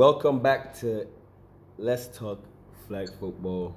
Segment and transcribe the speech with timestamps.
[0.00, 1.06] Welcome back to
[1.78, 2.44] Let's Talk
[2.86, 3.74] Flag Football.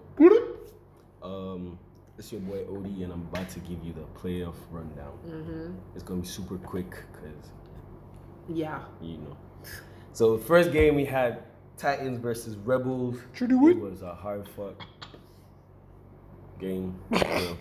[1.24, 1.80] Um,
[2.18, 5.14] it's your boy Odie, and I'm about to give you the playoff rundown.
[5.26, 5.72] Mm-hmm.
[5.96, 7.52] It's gonna be super quick because
[8.50, 8.82] Yeah.
[9.02, 9.38] you know.
[10.12, 11.42] So first game we had
[11.78, 13.18] Titans versus Rebels.
[13.32, 13.78] Sure do it.
[13.78, 14.84] It was a hard fuck
[16.60, 17.00] game.
[17.18, 17.56] So,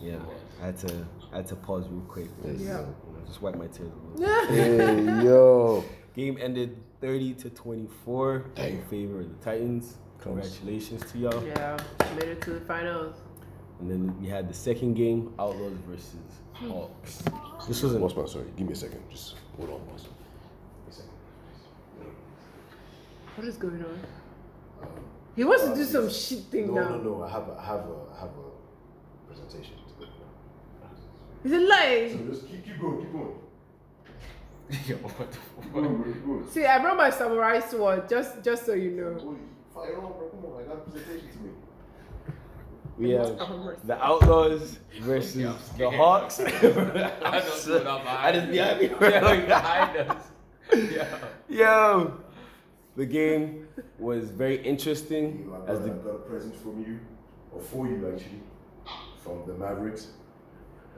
[0.00, 0.18] yeah,
[0.60, 2.28] I had to I had to pause real quick.
[2.44, 2.52] Yeah.
[2.52, 2.94] You know,
[3.26, 4.46] just wipe my tears a little.
[4.48, 4.48] bit.
[5.18, 5.84] Hey yo.
[6.14, 9.96] Game ended 30 to 24 in favor of the Titans.
[10.20, 11.44] Congratulations to y'all.
[11.46, 11.78] Yeah.
[12.16, 13.16] Made it to the finals.
[13.80, 16.14] And then we had the second game, Outlaws versus
[16.52, 17.22] Hawks.
[17.66, 18.02] This wasn't.
[18.02, 18.44] Boss man, sorry.
[18.56, 19.00] Give me a second.
[19.10, 20.02] Just hold on, boss.
[20.02, 21.10] Give me a second.
[23.34, 23.98] What is going on?
[25.34, 26.88] He wants to do some shit thing No, now.
[26.90, 27.22] no, no.
[27.24, 30.12] I have a, I have a, I have a presentation to go.
[31.42, 32.10] He's a lie.
[32.12, 33.34] So just keep, keep going, keep going.
[34.86, 36.46] Yo, what the Keep going, bro.
[36.48, 39.12] See, I brought my samurai sword just just so you know.
[39.14, 39.34] Boy,
[39.74, 40.28] Fire on, bro.
[40.28, 41.52] Come on, I got a presentation to make.
[42.98, 45.90] We have the Outlaws versus Yeah, the.
[45.90, 46.40] Hawks.
[46.40, 49.46] I know what I'm I just behind me.
[49.46, 50.24] behind us.
[50.74, 51.18] Yeah.
[51.48, 52.14] Yo,
[52.96, 53.66] the game
[53.98, 55.50] was very interesting.
[55.66, 57.00] I As uh, the I got a present from you,
[57.52, 58.42] or for you actually,
[59.22, 60.08] from the Mavericks.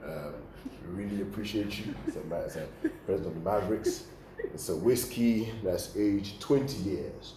[0.05, 0.33] Um,
[0.87, 1.95] we really appreciate you.
[2.07, 4.05] It's a, it's a present from the Mavericks.
[4.37, 7.33] It's a whiskey that's aged 20 years.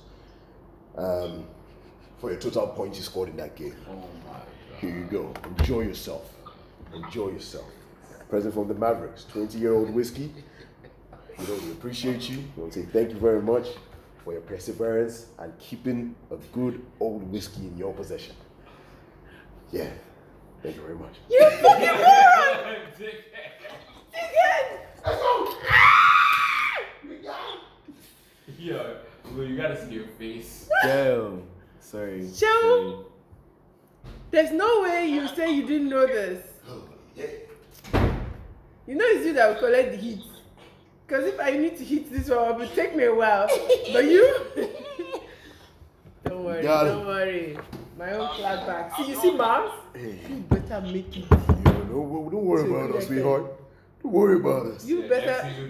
[0.97, 1.45] Um,
[2.19, 3.77] for your total points you scored in that game.
[3.89, 4.41] Oh my
[4.81, 5.33] Here you go.
[5.59, 6.35] Enjoy yourself.
[6.93, 7.67] Enjoy yourself.
[8.29, 9.25] Present from the Mavericks.
[9.25, 10.33] 20 year old whiskey.
[11.39, 12.39] You know, we appreciate you.
[12.57, 13.69] We want to say thank you very much
[14.25, 18.35] for your perseverance and keeping a good old whiskey in your possession.
[19.71, 19.89] Yeah.
[20.63, 21.15] Thank you very much.
[21.31, 22.29] You fucking moron!
[22.39, 22.67] god.
[22.67, 22.88] Again!
[28.59, 28.97] Yo,
[29.37, 30.69] well, you gotta see your face.
[30.83, 31.43] damn.
[31.81, 32.29] Sorry.
[32.37, 33.07] Joe.
[34.33, 36.45] There's no way you say you didn't know this.
[38.87, 40.25] You know it's you that will collect the heat.
[41.07, 43.47] Because if I need to hit this one, it will take me a while.
[43.93, 44.37] But you.
[46.25, 47.59] don't worry, Got don't worry.
[47.97, 48.97] My own flashback.
[48.97, 49.71] See, you see, Mars?
[49.95, 51.48] You better make it.
[51.89, 53.53] Yo, don't, don't worry So about us, sweetheart.
[54.03, 54.85] Don't worry about us.
[54.87, 55.27] You Yeah, better.
[55.27, 55.65] Next be.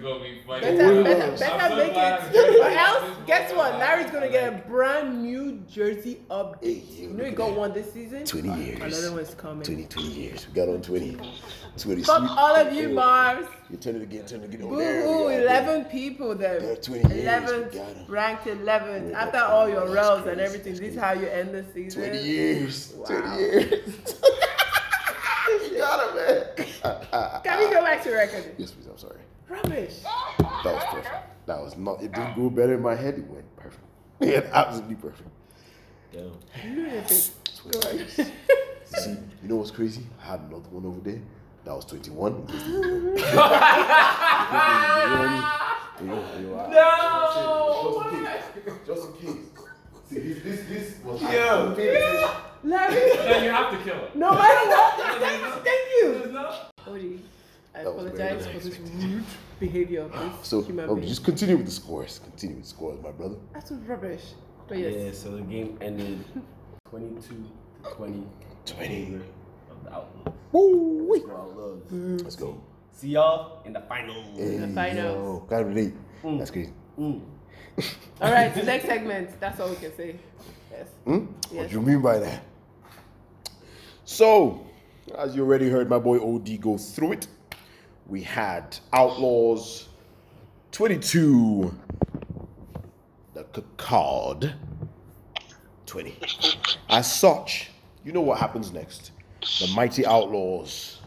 [0.47, 2.61] Better, worry better, about better make it.
[2.61, 3.73] Or else, guess what?
[3.73, 6.63] what Larry's gonna get a brand new jersey update.
[6.63, 8.25] Hey, you yo, know he look got at one this season?
[8.27, 8.83] 20 years.
[8.83, 9.63] Another one's coming.
[9.65, 10.47] 20, 20 years.
[10.47, 11.17] We got on 20.
[11.79, 13.47] 20 Fuck sweet- all of you, Hey, Mars.
[13.71, 14.67] You're turning to get, turning to get.
[14.67, 15.43] Oh, Boo there we hoo, are, there.
[15.43, 16.61] 11 people then.
[16.61, 18.05] There 20 years, 11th, we got 'em.
[18.09, 19.13] ranked 11th.
[19.15, 22.03] After all your that's rels and everything, this is how you end the season.
[22.03, 22.93] 20 years.
[22.95, 23.05] Wow.
[23.07, 24.21] 20 years.
[25.89, 27.43] you got it, man.
[27.45, 28.51] Can we go back to recording?
[28.59, 28.87] Yes, please.
[28.87, 29.21] I'm sorry.
[29.49, 30.01] Rubbish.
[30.03, 31.47] That was perfect.
[31.47, 32.03] That was not.
[32.03, 33.15] It didn't go better in my head.
[33.19, 33.85] It went perfect.
[34.21, 35.29] It absolutely perfect.
[36.13, 36.33] Damn.
[36.65, 37.71] You know anything.
[37.71, 37.99] Go on.
[39.03, 39.11] See,
[39.43, 40.03] you know what's crazy?
[40.23, 41.21] I had another one over there.
[41.65, 42.33] That was 21.
[42.35, 43.15] In case you didn't know.
[46.01, 46.71] You know, you know, I-
[48.07, 48.79] Just in case.
[48.87, 49.45] Just in case.
[50.09, 51.23] See, this, this, this was.
[51.23, 52.45] Yo.
[52.65, 54.09] Larry, Then you have to kill him.
[54.15, 56.33] no matter what, thank, thank you.
[56.33, 56.55] No.
[56.87, 57.19] Odie,
[57.75, 59.25] I That was very apologize for this rude
[59.61, 61.09] behavior of this So, human um, being.
[61.09, 62.19] just continue with the scores.
[62.25, 63.37] Continue with the scores, my brother.
[63.55, 64.23] That's rubbish.
[64.67, 64.95] But yes.
[64.97, 66.25] Yeah, so the game ended
[66.91, 67.21] 22
[67.85, 68.27] to 20.
[68.67, 69.21] 20.
[69.71, 70.35] Of the Outlaws.
[70.53, 71.09] Woo!
[71.13, 71.83] Let's go Outlaws.
[72.23, 72.61] Let's go.
[72.93, 74.23] See y'all in the final.
[74.35, 75.15] Hey, The finals.
[75.41, 75.95] yo, Can't relate.
[76.25, 76.73] That's crazy.
[76.99, 77.21] Mm.
[78.21, 79.39] All right, next segment.
[79.41, 80.17] That's all we can say.
[80.79, 80.89] Yes.
[81.05, 81.27] Hmm?
[81.51, 81.53] Yes.
[81.53, 82.43] What do you mean by that?
[84.05, 84.65] So,
[85.17, 87.27] as you already heard my boy OD go through it,
[88.07, 89.89] we had Outlaws
[90.71, 91.75] 22,
[93.35, 94.55] the card
[95.87, 96.17] 20.
[96.89, 97.71] As such,
[98.05, 99.11] you know what happens next.
[99.41, 101.01] The mighty Outlaws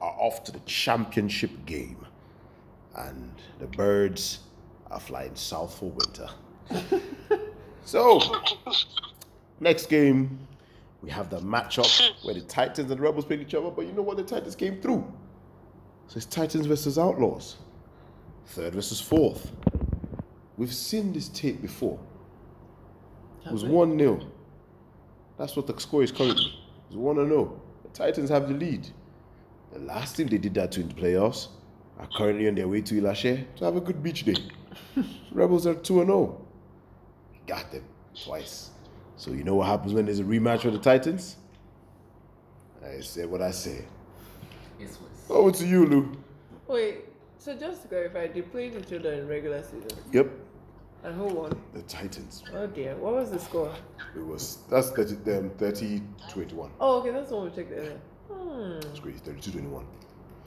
[0.00, 2.06] are off to the championship game,
[2.96, 4.40] and the birds
[4.90, 6.28] are flying south for winter.
[7.84, 8.20] so,
[9.60, 10.38] Next game,
[11.02, 13.92] we have the matchup where the Titans and the Rebels played each other, but you
[13.92, 14.16] know what?
[14.16, 15.04] The Titans came through.
[16.08, 17.56] So it's Titans versus Outlaws.
[18.46, 19.52] Third versus fourth.
[20.56, 21.98] We've seen this tape before.
[23.46, 24.20] It was 1 0.
[25.38, 26.52] That's what the score is currently.
[26.88, 27.60] It's 1 0.
[27.84, 28.88] The Titans have the lead.
[29.72, 31.48] The last team they did that to in the playoffs
[31.98, 34.36] are currently on their way to Ilashe to have a good beach day.
[35.32, 36.46] Rebels are 2 0.
[37.46, 37.84] Got them
[38.14, 38.70] twice.
[39.20, 41.36] So you know what happens when there's a rematch with the Titans?
[42.82, 43.84] I said what I said.
[44.78, 45.10] It's was.
[45.28, 46.16] Over to you, Lou.
[46.66, 47.04] Wait,
[47.36, 49.90] so just to clarify, they played each other in regular season.
[50.10, 50.30] Yep.
[51.04, 51.52] And who won?
[51.74, 52.44] The Titans.
[52.54, 52.96] Oh dear.
[52.96, 53.74] What was the score?
[54.16, 56.00] It was that's 30 them 30
[56.30, 56.70] 21.
[56.80, 58.00] Oh, okay, that's the one we checked earlier.
[58.32, 58.78] Hmm.
[58.88, 59.18] It's crazy.
[59.18, 59.84] 32 21.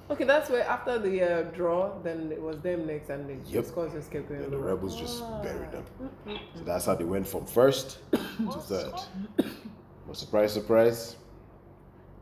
[0.10, 3.66] Okay, that's where after the uh, draw, then it was them next, and the Yep.
[3.66, 4.44] scores just kept going.
[4.44, 4.76] And the lower.
[4.76, 5.42] rebels just Ah.
[5.42, 5.86] buried them.
[6.56, 8.94] So that's how they went from first to third.
[10.08, 11.16] But surprise, surprise.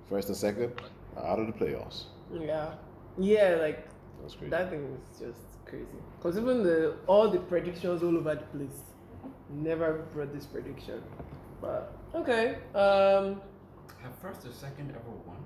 [0.10, 0.72] First and second
[1.18, 2.04] are out of the playoffs.
[2.32, 2.74] Yeah,
[3.18, 3.88] yeah, like
[4.22, 4.52] That's crazy.
[4.52, 5.86] that thing is just crazy.
[6.22, 8.82] Cause even the all the predictions all over the place,
[9.50, 11.02] never brought this prediction.
[11.62, 13.42] But okay, um,
[14.04, 15.38] Have first or second ever won?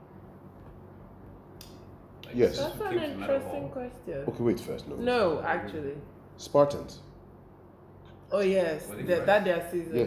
[2.36, 2.58] Like, Yes.
[2.58, 4.24] that's an came to Meadow interesting question.
[4.28, 4.88] Okay, wait first.
[4.90, 4.96] No.
[4.98, 5.94] No, actually.
[6.38, 7.00] Spartans.
[8.32, 9.96] Oh yes, Were that, that their season.
[9.96, 10.06] Yeah.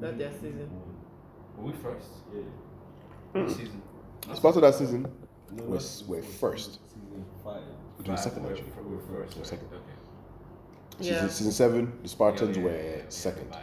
[0.00, 0.68] That their season.
[1.56, 2.08] Were we first?
[2.34, 2.40] Yeah.
[3.32, 3.44] Hmm.
[3.46, 3.82] Which season?
[4.34, 5.02] Spartan that season.
[5.52, 6.80] No, We're- we're first.
[6.88, 7.62] Season five.
[7.98, 8.72] We're doing Five, second we're- actually.
[8.82, 9.36] We're first.
[9.38, 9.68] We're second.
[9.68, 9.82] Okay.
[10.98, 11.28] Season, Yeah.
[11.28, 13.50] season seven, the Spartans Yeah, yeah, were yeah, yeah, second.
[13.52, 13.60] bye.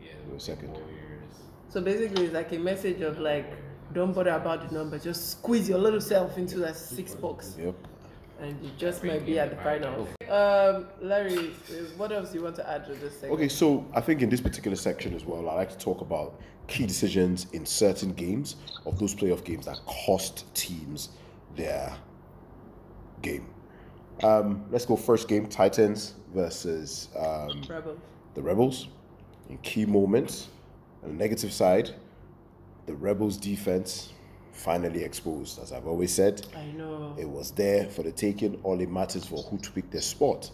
[0.00, 0.70] Yeah, We were second.
[0.70, 1.34] Warriors.
[1.70, 3.50] So basically, it's like a message of like,
[3.92, 7.74] don't bother about the number, just squeeze your little self into that six box, Yep.
[8.40, 10.08] and you just might be at the final.
[10.28, 13.32] Um, Larry, uh, what else do you want to add to this segment?
[13.34, 16.40] Okay, so I think in this particular section as well, I like to talk about
[16.66, 18.56] key decisions in certain games
[18.86, 21.10] of those playoff games that cost teams
[21.54, 21.96] their
[23.22, 23.46] game.
[24.22, 27.96] Um, let's go first game Titans versus um, Rebel.
[28.34, 28.88] the Rebels.
[29.48, 30.48] In key moments,
[31.04, 31.94] on the negative side,
[32.86, 34.12] the Rebels' defense
[34.52, 35.60] finally exposed.
[35.60, 37.14] As I've always said, I know.
[37.18, 38.58] it was there for the taking.
[38.62, 40.50] All it matters for who to pick their spot.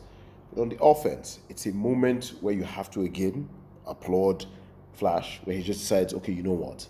[0.53, 3.49] But on the offense, it's a moment where you have to again
[3.87, 4.47] applaud
[4.93, 6.87] Flash, where he just decides, okay, you know what?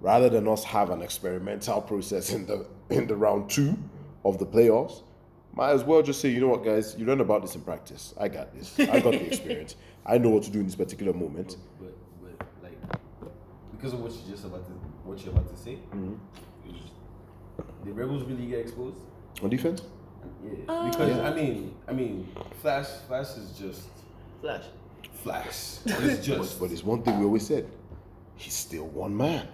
[0.00, 3.76] Rather than us have an experimental process in the in the round two
[4.24, 5.02] of the playoffs,
[5.54, 8.14] might as well just say, you know what, guys, you learn about this in practice.
[8.18, 8.78] I got this.
[8.78, 9.76] I got the experience.
[10.06, 11.56] I know what to do in this particular moment.
[11.78, 11.96] But, but like
[13.82, 14.72] because of what you just about to
[15.04, 16.14] what you're about to say, mm-hmm.
[16.68, 16.76] is
[17.84, 18.98] the rebels really get exposed.
[19.42, 19.82] On defense,
[20.44, 22.28] Yeah, uh, because I mean, I mean,
[22.60, 23.88] Flash, Flash is just
[24.40, 24.64] Flash.
[25.12, 25.78] Flash.
[25.84, 26.60] It's but, just.
[26.60, 27.68] but it's one thing we always said.
[28.36, 29.48] He's still one man.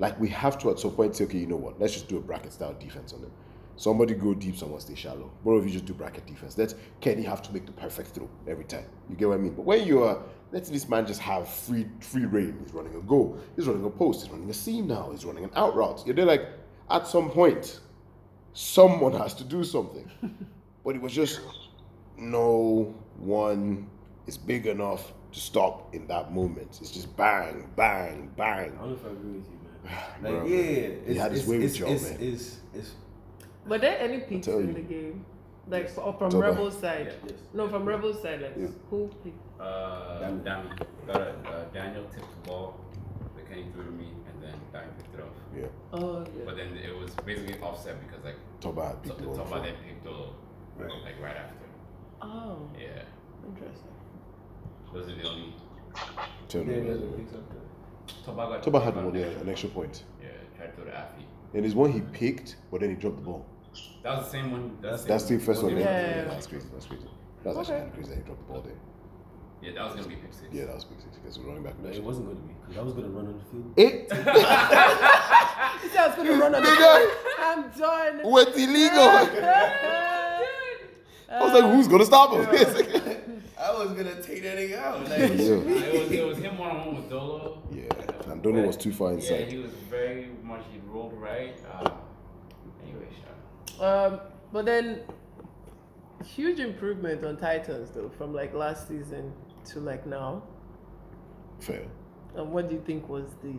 [0.00, 1.80] Like we have to at some point say, okay, you know what?
[1.80, 3.30] Let's just do a bracket style defense on him.
[3.76, 5.30] Somebody go deep, someone stay shallow.
[5.44, 6.58] Both of you just do bracket defense.
[6.58, 8.86] Let Kenny have to make the perfect throw every time.
[9.08, 9.54] You get what I mean?
[9.54, 10.22] But when you are
[10.54, 13.90] letting this man just have free free reign, he's running a goal, he's running a
[13.90, 16.02] post, he's running a seam now, he's running an out route.
[16.06, 16.46] You're there like
[16.88, 17.80] at some point,
[18.52, 20.08] someone has to do something.
[20.84, 21.40] but it was just
[22.16, 23.90] no one
[24.28, 26.78] is big enough to stop in that moment.
[26.80, 28.72] It's just bang, bang, bang.
[28.78, 29.70] I don't know if I agree with you, man.
[30.22, 32.18] Like, Bro, yeah, it's, he had his it's, way with it's, y'all, it's, man.
[32.20, 32.90] It's, it's,
[33.66, 34.74] But there any picks tell in you.
[34.74, 35.26] the game?
[35.68, 36.38] Like f- from Toba.
[36.38, 37.06] Rebel side?
[37.06, 37.30] Yeah.
[37.30, 37.38] yes.
[37.54, 38.42] No, from Rebel side.
[38.42, 38.66] Like Yeah.
[38.90, 39.10] who?
[39.58, 40.42] Uh, Dami.
[40.44, 40.78] Dami.
[41.06, 42.80] Got a, uh, Daniel tipped the ball,
[43.36, 45.34] the Kenny threw to me, and then Dami picked it up.
[45.56, 45.66] Yeah.
[45.92, 46.44] Oh, yeah.
[46.44, 50.04] But then it was basically offset because like Toba had t- beat Toba then picked
[50.04, 50.34] Dolo,
[50.76, 50.90] Right.
[50.90, 51.54] like right after.
[52.20, 53.02] Oh, Yeah,
[53.46, 53.88] interesting.
[54.92, 55.54] those are the only.
[56.48, 56.84] Turn Yeah, over.
[56.84, 57.60] there's a picks up there.
[58.24, 58.62] Toba got.
[58.62, 60.04] Toba had one, an yeah, extra an extra point.
[60.20, 61.24] Yeah, tried to throw to Afi.
[61.54, 63.46] And there's one he picked, but then he dropped the ball.
[64.02, 64.78] That was the same one.
[64.80, 65.72] That's the That's the first one.
[65.72, 66.24] Yeah, Yeah, yeah, yeah.
[66.24, 66.66] that's crazy.
[66.72, 67.06] That's crazy.
[67.44, 67.80] That's actually Okay.
[67.82, 68.72] kind of crazy that he dropped the ball there.
[69.62, 70.48] Yeah, that was gonna be pick six.
[70.52, 71.78] Yeah, that was pick six because we're running back.
[71.80, 72.54] No, it wasn't going to be.
[72.60, 73.72] Because I was going to run on the field.
[73.76, 77.10] It I was gonna run on the field.
[77.40, 78.30] I'm done.
[78.30, 79.08] went illegal.
[81.30, 82.40] I was like, who's gonna stop him?
[83.58, 85.00] I was going to take that nigga out.
[85.08, 85.24] Like, Yeah.
[85.24, 87.62] It was, it was him one on one with Dolo.
[87.72, 89.40] Yeah, and Dolo was too far inside.
[89.40, 91.56] Yeah, he was very much, he rolled right.
[91.72, 92.03] Uh, anyway, shout out.
[93.80, 94.20] Um,
[94.52, 95.00] but then
[96.24, 99.32] huge improvement on Titans though, from like last season
[99.66, 100.42] to like now.
[101.60, 101.82] Fair.
[102.36, 103.54] And what do you think was the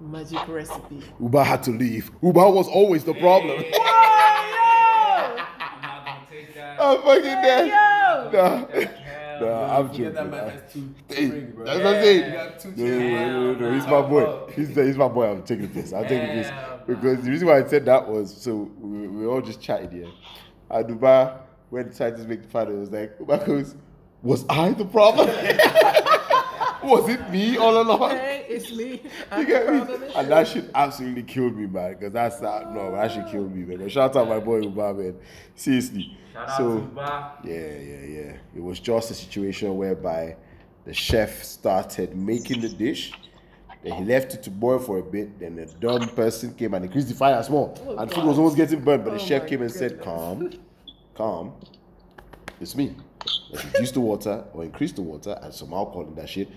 [0.00, 1.02] magic recipe?
[1.20, 2.10] Uba had to leave.
[2.22, 3.62] Uba was always the problem.
[3.64, 6.80] Oh, I'm not that.
[6.80, 7.66] I'm fucking dead.
[7.68, 8.30] yo!
[8.32, 10.30] Nah, Hell nah, I'm Forget that joking.
[10.30, 11.64] man has two, Hey, two bro.
[11.64, 12.24] That's what I'm saying.
[12.24, 13.52] You got two No, no, chins, no, bro.
[13.52, 14.52] no, no, he's my boy.
[14.54, 15.30] He's the, he's my boy.
[15.30, 15.92] I'm taking this.
[15.92, 19.06] I'm taking the piss Hell because the reason why I said that was so we,
[19.06, 20.08] we all just chatted here.
[20.70, 21.36] At Dubai,
[21.68, 23.76] when the Titans make the final, it was like Uba goes,
[24.22, 25.28] "Was I the problem?
[26.82, 29.02] was it me all along?" Hey, it's me.
[29.02, 30.12] You I'm get me?
[30.16, 31.92] And that shit absolutely killed me, man.
[31.92, 32.72] Because that's that.
[32.72, 33.78] No, that shit killed me, man.
[33.78, 35.16] But shout out my boy Uba, man.
[35.54, 36.16] Seriously.
[36.32, 37.32] Shout out so to Ba.
[37.44, 38.32] yeah, yeah, yeah.
[38.56, 40.36] It was just a situation whereby
[40.86, 43.12] the chef started making the dish.
[43.82, 45.38] Then he left it to boil for a bit.
[45.38, 47.78] Then a dumb person came and increased the fire small.
[47.86, 49.04] Oh, and food was almost getting burnt.
[49.04, 50.00] But the Oh, chef came and said.
[50.02, 50.50] Calm,
[51.14, 51.52] calm.
[52.60, 52.94] It's me.
[53.50, 56.48] let's reduce the water or increase the water and some alcohol in that shit.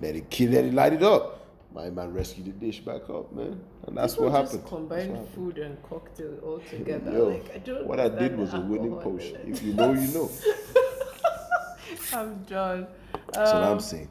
[0.00, 1.34] Let it kill it, light it up.
[1.72, 4.68] My man rescued the dish back up, man, and that's People what just happened.
[4.68, 7.12] Combine That's what food and cocktail all together.
[7.12, 9.36] Yo, like, I don't what I did was a winning potion.
[9.46, 10.30] If you know, you know.
[12.14, 12.86] I'm John.
[13.32, 14.08] That's what I'm Um, saying.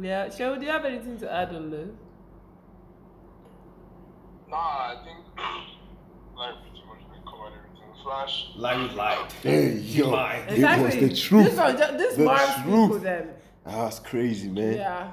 [0.00, 1.88] Yeah, Cheryl, do you have anything to add on this?
[4.48, 5.18] Nah, I think
[6.36, 8.02] like pretty much they covered everything.
[8.02, 8.46] Flash.
[8.56, 9.32] Larry lied.
[9.42, 10.44] Hey, yo, lied.
[10.50, 11.44] it was the truth.
[11.46, 13.02] This, one, ju- this The bars people truth.
[13.02, 13.28] then.
[13.64, 14.74] That's crazy, man.
[14.74, 15.12] Yeah.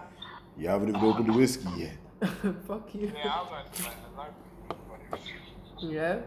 [0.58, 1.92] You haven't even opened the whiskey yet.
[2.68, 3.12] Fuck you.
[3.16, 4.32] Yeah, I was like, like,
[5.12, 5.22] like.
[5.80, 6.20] Yeah.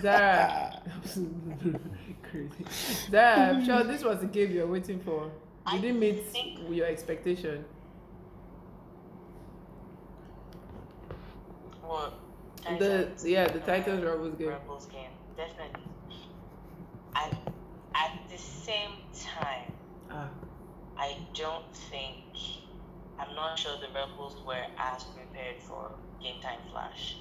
[0.00, 0.82] Zara.
[2.30, 2.64] Crazy.
[3.10, 5.30] Zara, I'm sure this was the game you're waiting for.
[5.72, 6.22] You didn't meet
[6.70, 7.64] your expectation.
[11.92, 12.14] What?
[12.56, 14.48] The Titans, yeah, the Titans Rebels game.
[14.48, 15.82] Rebels game, definitely.
[17.14, 17.36] And
[17.94, 19.72] at the same time,
[20.10, 20.28] Ah,
[20.96, 22.16] I don't think
[23.18, 25.90] I'm not sure the Rebels were as prepared for
[26.22, 27.16] game time flash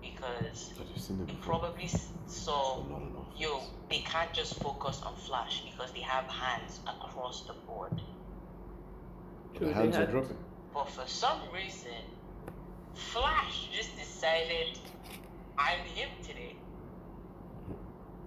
[0.00, 1.88] because Have you seen it they probably
[2.26, 3.02] saw Not
[3.36, 8.00] yo they can't just focus on flash because they have hands across the board.
[9.60, 10.38] The hands are dropping.
[10.74, 12.02] But for some reason,
[12.94, 14.78] Flash just decided
[15.58, 16.56] I'm him today.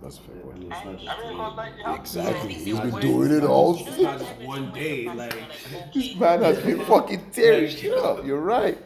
[0.02, 0.64] That's a fair point.
[0.64, 2.54] It's not just I mean, because like, you have Exactly.
[2.54, 2.60] Yeah.
[2.60, 3.78] He's been doing it all.
[3.78, 5.34] You know, It's you not just one day, like-
[5.94, 8.26] This man has been fucking tearing shit up.
[8.26, 8.78] You're right.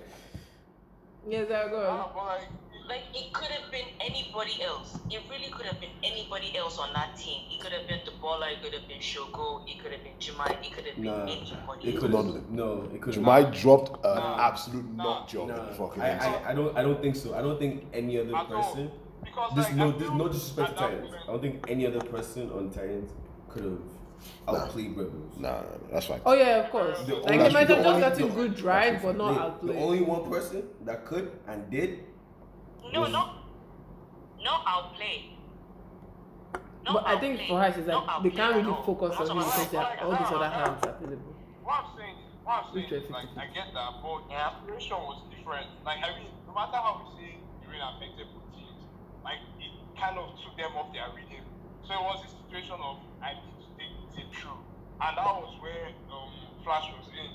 [1.27, 2.00] Yeah, Zara, go on.
[2.00, 2.41] Oh, but
[2.89, 4.98] like, Like it could have been anybody else.
[5.10, 7.41] It really could have been anybody else on that team.
[7.51, 8.51] It could have been the baller.
[8.51, 9.62] It could have been Shogo.
[9.67, 10.51] It could have been Jemai.
[10.65, 11.89] It could have been Nah, anybody.
[11.89, 12.36] it could None have.
[12.36, 12.55] of them.
[12.55, 13.24] No, it could have.
[13.24, 14.48] Jemai dropped an Nah.
[14.50, 15.03] absolute Nah.
[15.03, 16.22] nut job Nah, the fucking I, end.
[16.22, 16.77] I, I don't.
[16.77, 17.36] I don't think so.
[17.36, 18.91] I don't think any other I person.
[19.24, 19.88] because This like, no.
[19.89, 21.13] I This no disrespect to that Titans.
[21.27, 23.12] I don't think any other person on Titans
[23.50, 23.79] could have
[24.48, 25.38] outplayed Rebels.
[25.38, 26.22] Nah, nah, nah, that's fine.
[26.25, 27.00] Oh yeah, of course.
[27.05, 29.75] The like only- they might have just only- gotten good drive, but not The, outplayed.
[29.77, 32.05] the only one person that could and did.
[32.93, 33.29] No, was- no,
[34.43, 35.36] no outplay.
[36.86, 37.48] No but I think outplay.
[37.48, 38.84] for us, it's No like they can't really at all.
[38.84, 40.65] focus on him because they have all these other Nah, nah.
[40.65, 41.34] hands available.
[41.63, 44.50] What I'm saying, what I'm saying is like I get that, but the Yeah.
[44.65, 45.67] situation was different.
[45.86, 48.81] Like I mean, no matter how we say the rain affected both teams,
[49.24, 51.46] like it kind of took them off their rhythm.
[51.86, 54.58] So it was a situation of I need to take the team through,
[55.03, 56.31] and that was where um,
[56.63, 57.29] Flash was in.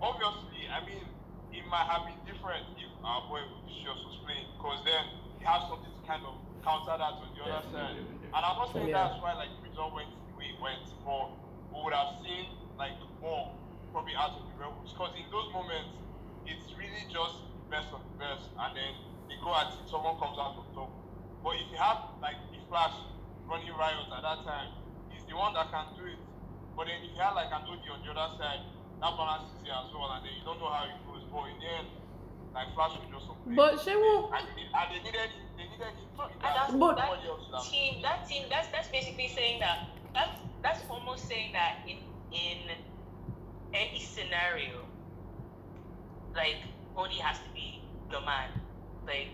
[0.00, 1.04] Obviously, I mean,
[1.52, 5.04] it might have been different if our boy Vicious was playing, because then
[5.40, 7.96] he has something to kind of counter that on the other side.
[7.98, 9.08] And I'm not saying Yeah.
[9.08, 11.32] that's why like the result went the way it went, but
[11.72, 13.56] we would have seen like more
[13.92, 14.92] probably out of the rebels.
[14.92, 15.96] Because in those moments,
[16.44, 18.92] it's really just the best of the best, and then
[19.28, 20.92] they go at it, someone comes out on top.
[21.44, 22.92] But if you have like the Flash
[23.48, 24.68] running riot at that time,
[25.08, 26.20] he's the one that can do it.
[26.76, 28.60] But then if you have like an OD on the other side,
[29.00, 31.40] that balance is here as well, and then you don't know how it goes.
[31.40, 31.86] But in the end,
[32.54, 33.54] like Flash will just play.
[33.54, 35.30] But Shewo, and they, and they needed it.
[35.56, 36.16] They needed it.
[36.16, 39.88] Not And that's, But- that else have- team, that team, that's that's basically saying that
[40.14, 41.98] that's that's almost saying that in
[42.32, 42.58] in
[43.74, 44.84] any scenario,
[46.34, 46.56] like
[46.96, 48.50] Odie has to be the man.
[49.06, 49.28] Like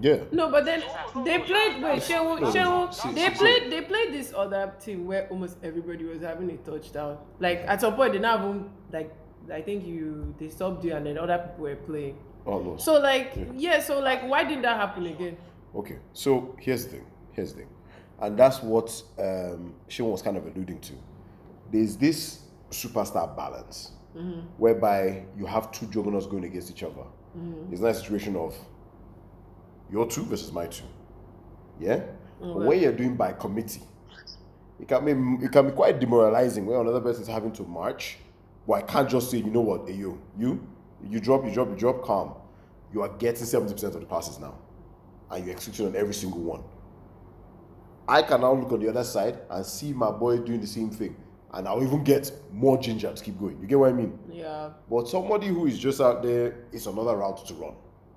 [0.00, 0.24] Yeah.
[0.32, 0.80] no, but then
[1.24, 1.80] they played.
[1.80, 3.70] no, Wait, no, Shewo, no, Shewo, no, see, they played.
[3.70, 7.18] They played this other team where almost everybody was having a touchdown.
[7.38, 9.12] Like at some point, they now even like.
[9.52, 12.18] I think you they stopped you and then other people were playing.
[12.46, 12.76] Oh no.
[12.76, 13.44] So like Yeah.
[13.56, 15.36] yeah, so like why didn't that happen again?
[15.74, 17.06] Okay, so here's the thing.
[17.32, 17.68] Here's the thing,
[18.20, 20.92] and that's what um, Shimon was kind of alluding to.
[21.72, 23.90] There's this superstar balance
[24.58, 27.02] whereby you have two juggernauts going against each other.
[27.72, 28.54] It's not a situation of
[29.90, 30.84] your two versus my two.
[31.80, 32.00] Yeah,
[32.40, 33.82] but when you're doing by committee,
[34.78, 38.18] it can be it can be quite demoralizing when another person is having to march.
[38.66, 40.66] But I can't just say, you know what, hey, you, you,
[41.08, 42.34] you drop, you drop, you drop, calm.
[42.92, 44.54] You are getting seventy percent of the passes now
[45.30, 46.62] and you execute on every single one.
[48.06, 50.90] I can now look on the other side and see my boy doing the same
[50.90, 51.16] thing,
[51.52, 53.58] and I'll even get more ginger to keep going.
[53.60, 54.18] You get what I mean?
[54.30, 57.74] Yeah, But somebody who is just out there, it's another route to run.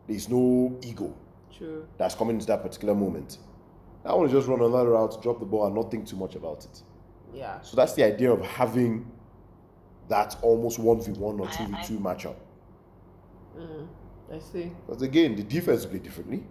[0.07, 1.13] There's no ego
[1.55, 1.87] true.
[1.97, 3.37] that's coming into that particular moment.
[4.05, 6.35] I want to just run another route, drop the ball, and not think too much
[6.35, 6.81] about it.
[7.33, 7.59] Yeah.
[7.61, 9.09] So that's the idea of having
[10.09, 12.35] that almost 1v1 or 2v2 matchup.
[13.57, 13.87] Mm,
[14.33, 14.71] I see.
[14.87, 16.43] But again, the defense play differently.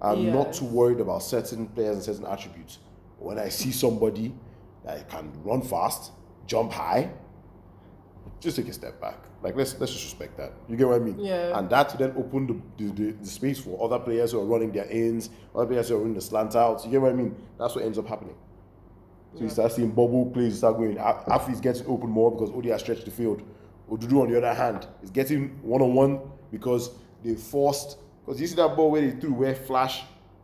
[0.00, 2.78] I'm not too worried about certain players and certain attributes.
[3.18, 4.34] When I see somebody
[4.84, 6.10] that can run fast,
[6.46, 7.12] jump high,
[8.40, 9.18] just take a step back.
[9.42, 10.52] Like let's let's just respect that.
[10.68, 11.18] You get what I mean?
[11.20, 11.56] Yeah.
[11.56, 14.72] And that then open the, the, the, the space for other players who are running
[14.72, 16.84] their ins, other players who are running the slant outs.
[16.84, 17.36] You get what I mean?
[17.58, 18.34] That's what ends up happening.
[19.34, 20.96] So you start seeing bubble plays start going.
[20.96, 23.42] Afi's getting open more because oh, Odi has stretched the field.
[23.90, 26.20] Odudu, on the other hand, is getting one on one
[26.50, 26.90] because
[27.24, 27.98] they forced.
[28.24, 30.02] Because you see that ball where they threw, where Flash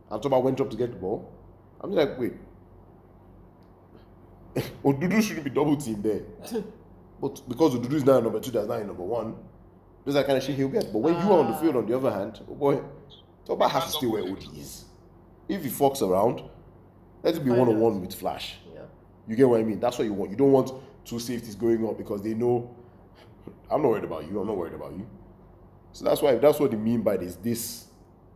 [0.09, 1.31] and Toba went up to get the ball.
[1.81, 2.33] I'm just like, wait.
[4.83, 6.21] Odudu shouldn't be double teamed there.
[7.21, 9.35] but because Odudu is now number two, that's in number one.
[10.05, 10.91] That's the kind of shit he'll get.
[10.91, 11.61] But when you are on the ah.
[11.61, 12.81] field, on the other hand, oh boy,
[13.45, 14.85] Toba has to stay where Odi is.
[15.47, 16.41] If he fucks around,
[17.23, 18.57] let it be one on one with Flash.
[19.29, 19.31] Yeah.
[19.31, 19.79] You get what I mean?
[19.79, 20.31] That's what you want.
[20.31, 20.71] You don't want
[21.05, 22.75] two safeties going up because they know
[23.69, 24.39] I'm not worried about you.
[24.39, 25.07] I'm not worried about you.
[25.91, 27.35] So that's why that's what they mean by this.
[27.35, 27.87] This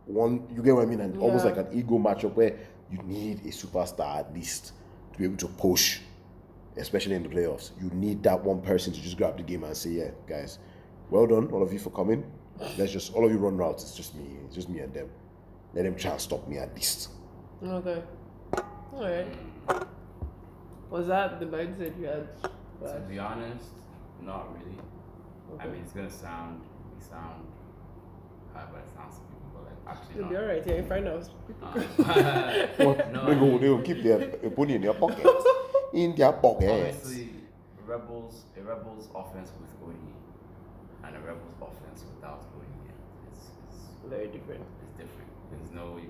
[0.06, 1.00] one, you get what I mean?
[1.00, 2.56] And almost like an ego matchup where
[2.90, 4.72] you need a superstar at least
[5.12, 6.00] to be able to push,
[6.76, 7.70] especially in the playoffs.
[7.80, 10.58] You need that one person to just grab the game and say, "Yeah, guys,
[11.10, 12.24] well done, all of you for coming.
[12.78, 13.82] Let's just all of you run routes.
[13.82, 14.36] It's just me.
[14.46, 15.08] It's just me and them.
[15.74, 17.10] Let them try and stop me at least."
[17.64, 18.02] Okay.
[18.92, 19.26] Alright.
[20.94, 22.28] Was that the mindset you had?
[22.86, 23.66] To be honest,
[24.22, 24.78] not really.
[25.58, 26.60] I mean, it's gonna sound,
[26.96, 27.42] it sound,
[28.54, 30.30] however it sounds to people, but like actually You'll not.
[30.30, 30.62] be alright.
[30.64, 31.28] Yeah, you find out.
[31.60, 34.94] Uh, well, no, they I go, mean- they will keep their a pony in their
[34.94, 35.26] pocket.
[35.92, 36.70] In their pocket.
[36.70, 37.30] Obviously,
[37.80, 39.98] a Rebels, a Rebels offense with OD
[41.08, 42.70] and a Rebels offense without OD,
[43.32, 44.62] it's, it's, Very different.
[44.86, 45.28] it's different.
[45.50, 46.06] There's no, way-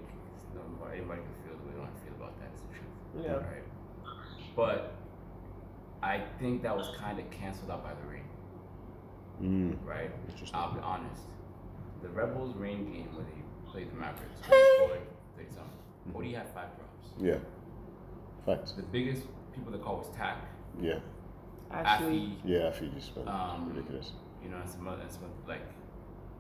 [0.53, 2.50] there's no anybody can feel the way I feel about that.
[2.53, 3.25] It's the truth.
[3.25, 3.49] Yeah.
[3.49, 3.63] Right.
[4.56, 4.92] But
[6.02, 8.25] I think that was kind of canceled out by the rain.
[9.42, 10.11] Mm, Right.
[10.52, 11.23] I'll be honest.
[12.02, 15.00] The Rebels rain game where they played the Mavericks, where they scored
[15.37, 16.14] 30 something.
[16.14, 17.08] OD had five drops.
[17.18, 17.38] Yeah.
[18.46, 18.73] Facts.
[18.73, 19.23] The biggest
[19.54, 20.37] people that call was Tack,
[20.80, 20.99] Yeah.
[21.70, 23.26] Actually, Afi, Yeah, I feel this, man.
[23.26, 24.12] Um, Ridiculous.
[24.42, 25.62] you know, and some other, and some other, like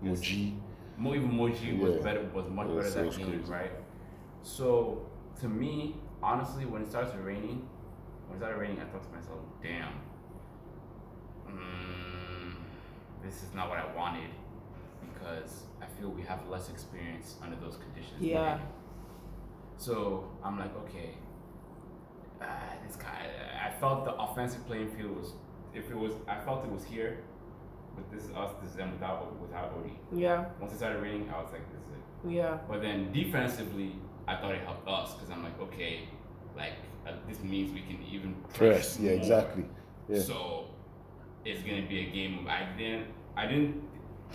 [0.02, 0.56] Moji.
[0.98, 2.02] Mo, even Moji was Yeah.
[2.02, 3.50] better, was much Yeah, better so that game, crazy.
[3.52, 3.72] right?
[4.42, 5.06] So
[5.40, 7.66] to me, honestly, when it starts raining,
[8.34, 9.92] when it started raining, I thought to myself, "Damn,
[11.48, 12.54] mm,
[13.22, 14.30] this is not what I wanted,"
[15.12, 18.20] because I feel we have less experience under those conditions.
[18.20, 18.58] Yeah.
[19.76, 21.14] So I'm like, okay,
[22.40, 22.46] uh,
[22.86, 23.26] this guy.
[23.64, 25.32] I felt the offensive playing field was,
[25.74, 27.18] if it was, I felt it was here,
[27.96, 29.90] but this is us, this is them without without OD.
[30.12, 32.30] yeah, Once it started raining, I was like, this is it.
[32.32, 33.96] yeah, But then defensively,
[34.28, 36.08] I thought it helped us because I'm like, okay,
[36.56, 36.74] like
[37.06, 38.98] uh, this means we can even Press.
[38.98, 39.18] Yeah, more.
[39.20, 39.64] exactly.
[40.08, 40.20] Yeah.
[40.20, 40.66] So
[41.44, 42.38] it's gonna be a game.
[42.40, 43.82] of I didn't, I didn't,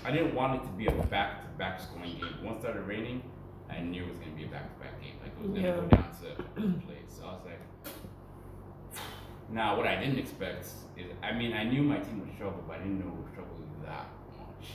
[0.06, 2.36] I didn't want it to be a back-to-back scoring game.
[2.44, 3.24] Once it started raining,
[3.70, 5.16] I knew it was gonna be a back-to-back game.
[5.22, 5.76] Like it was gonna Yeah.
[5.76, 6.98] go down to plays.
[7.08, 7.60] So I was like.
[9.52, 10.64] Now, what I didn't expect
[10.96, 13.32] is, I mean, I knew my team would struggle, but I didn't know we would
[13.32, 14.70] struggle that much.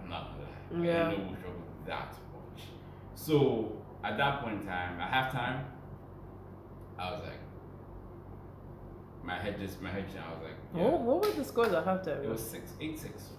[0.00, 0.30] I'm not
[0.70, 0.86] gonna lie.
[0.86, 1.06] Yeah.
[1.08, 2.62] I didn't know we would struggle that much.
[3.16, 5.64] So, at that point in time, at halftime,
[7.00, 7.40] I was like,
[9.22, 10.82] my head just, my head, just- I was like, yeah.
[10.82, 12.22] What, what were the scores at halftime?
[12.24, 13.30] It was six, eight six,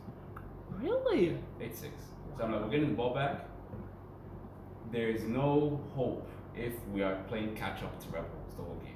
[0.70, 1.38] really?
[1.60, 1.94] eight six.
[2.38, 3.46] So I'm like, we're getting the ball back.
[4.92, 8.96] There is no hope if we are playing catch up to Rebels the whole game.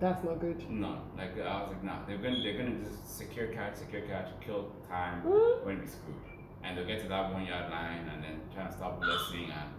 [0.00, 0.68] That's not good.
[0.70, 4.28] No, like I was like, nah, they're gonna they're gonna just secure catch, secure catch,
[4.40, 5.64] kill time, Mm.
[5.64, 6.16] we're gonna be screwed.
[6.62, 9.70] And they'll get to that one yard line and then try to stop blessing and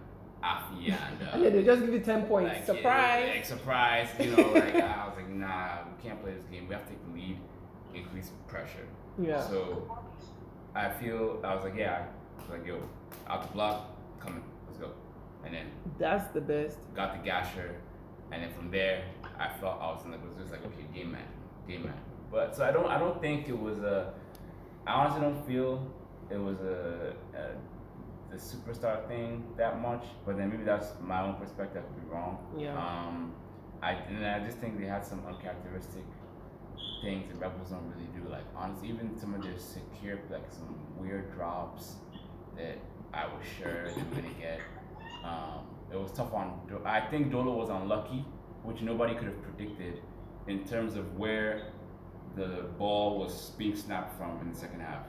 [0.42, 2.52] Afi and uh, they just give you ten points.
[2.52, 3.24] like, Surprise!
[3.26, 6.66] yeah, like surprise, you know, like I was like, nah, we can't play this game.
[6.68, 7.38] We have to take the lead,
[7.94, 8.86] increase pressure.
[9.20, 9.40] yeah.
[9.46, 9.96] So
[10.74, 12.06] I feel I was like, yeah,
[12.38, 12.82] I was like, yo,
[13.28, 14.90] out the block, coming, let's go.
[15.44, 15.66] And then
[15.98, 16.78] That's the best.
[16.94, 17.76] got the gasher,
[18.32, 19.04] and then from there,
[19.38, 21.22] I felt I was in the, it was just like okay, game man,
[21.68, 21.94] game man.
[22.32, 24.12] But so I don't I don't think it was a.
[24.86, 25.86] I honestly don't feel
[26.30, 27.50] it was a, a
[28.32, 30.04] the superstar thing that much.
[30.24, 31.82] But then maybe that's my own perspective.
[31.84, 32.38] I could be wrong.
[32.58, 32.72] Yeah.
[32.76, 33.34] Um,
[33.82, 36.04] I and I just think they had some uncharacteristic
[37.02, 38.28] things that Rebels don't really do.
[38.30, 41.96] Like honestly, even some of their secure like some weird drops
[42.56, 42.78] that
[43.12, 44.60] I was sure they were gonna get.
[45.24, 46.60] Um, it was tough on.
[46.84, 48.24] I think Dolo was unlucky,
[48.62, 50.00] which nobody could have predicted,
[50.46, 51.72] in terms of where
[52.34, 55.04] the ball was being snapped from in the second half.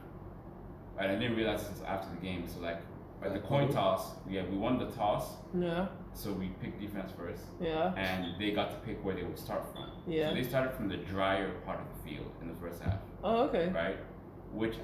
[1.00, 2.48] And I didn't realize this after the game.
[2.48, 2.82] So like,
[3.26, 5.26] at the uh, coin toss, yeah, we won the toss,
[5.58, 5.88] Yeah.
[6.14, 7.94] so we picked defense first, Yeah.
[7.96, 9.90] and they got to pick where they would start from.
[10.08, 10.30] Yeah.
[10.30, 13.44] So they started from the drier part of the field in the first half Oh,
[13.46, 13.70] okay.
[13.70, 13.98] right?
[14.52, 14.76] Which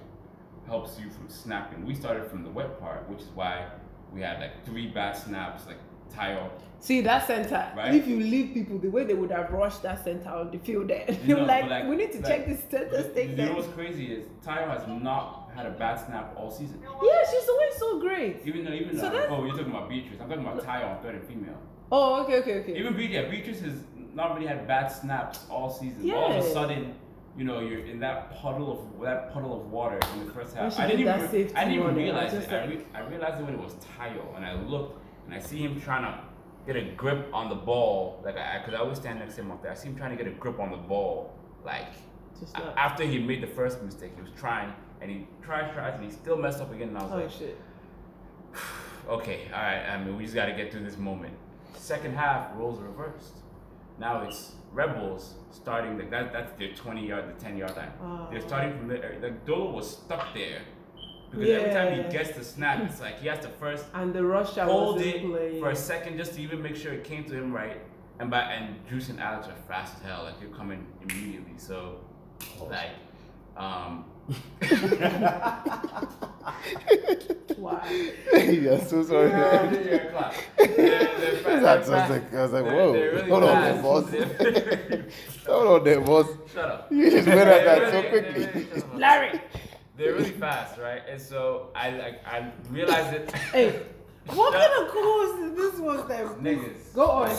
[0.68, 1.86] helps you from snapping.
[1.86, 3.66] We started from the wet part, which is why
[4.14, 5.78] we had like three bad snaps, like
[6.16, 6.50] Tayo.
[6.80, 7.72] See that center.
[7.76, 7.94] Right.
[7.94, 10.88] If you leave people the way they would have rushed that center on the field,
[10.88, 13.56] there, You you're know, like, but, we need to like, check this center You know
[13.56, 16.82] what's crazy is Tayo has not had a bad snap all season.
[16.82, 18.42] Yeah, she's always so great.
[18.46, 20.20] Even though, even So though, oh, you're talking about Beatrice.
[20.22, 21.58] I'm talking about Ty on third and female.
[21.92, 22.78] Oh, okay, okay, okay.
[22.78, 26.00] Even Beatrice, yeah, Beatrice has not really had bad snaps all season.
[26.06, 26.16] Yeah.
[26.16, 26.96] All of a sudden,
[27.38, 30.80] you know, you're in that puddle of that puddle of water in the first half.
[30.80, 32.50] I did didn't even that re- safety I didn't even realize it.
[32.52, 35.58] I, re- I realized it when it was Tayo, and I looked and I see
[35.58, 36.20] him trying to
[36.66, 38.22] get a grip on the ball.
[38.24, 39.72] Like I, because I always stand next to him up there.
[39.72, 41.34] I see him trying to get a grip on the ball,
[41.66, 41.88] like
[42.78, 46.12] after he made the first mistake, he was trying and he tried, tries, and he
[46.12, 46.90] still messed up again.
[46.90, 47.58] And I was Oh like, shit.
[49.10, 49.88] okay, all right.
[49.90, 51.34] I mean, we just got to get through this moment.
[51.76, 53.38] Second half, roles reversed.
[54.00, 55.98] Now it's Rebels starting.
[55.98, 57.92] Like that, that's their 20 yard, the 10 yard line.
[58.32, 58.48] They're Oh.
[58.48, 59.18] starting from there.
[59.22, 60.60] Like Dolo was stuck there
[61.32, 64.24] because every time he gets the snap, it's like he has to first And the
[64.24, 65.60] rusher hold it playing.
[65.60, 67.82] for a second just to even make sure it came to him right.
[68.20, 70.24] And by and Juice and Alex are fast as hell.
[70.24, 71.54] Like they're coming immediately.
[71.58, 72.00] So
[72.70, 72.92] like,
[73.58, 74.06] um,
[77.58, 78.12] Why?
[78.34, 79.30] yeah, so sorry.
[79.30, 80.34] yeah, yeah, clap.
[80.58, 83.62] They're, they're fa- they're I was like, I was like, whoa, they're really hold on
[83.62, 84.10] there, boss.
[85.48, 86.28] Hold on there, boss.
[86.54, 86.92] Shut up.
[86.92, 88.46] You just went at that so quickly.
[88.46, 89.42] really- Larry.
[89.98, 91.02] They're really fast, right?
[91.10, 93.32] And so I like I realized it.
[93.52, 93.82] Hey,
[94.28, 96.30] what kind of course is this was them?
[96.42, 96.94] Niggas.
[96.94, 97.36] Go on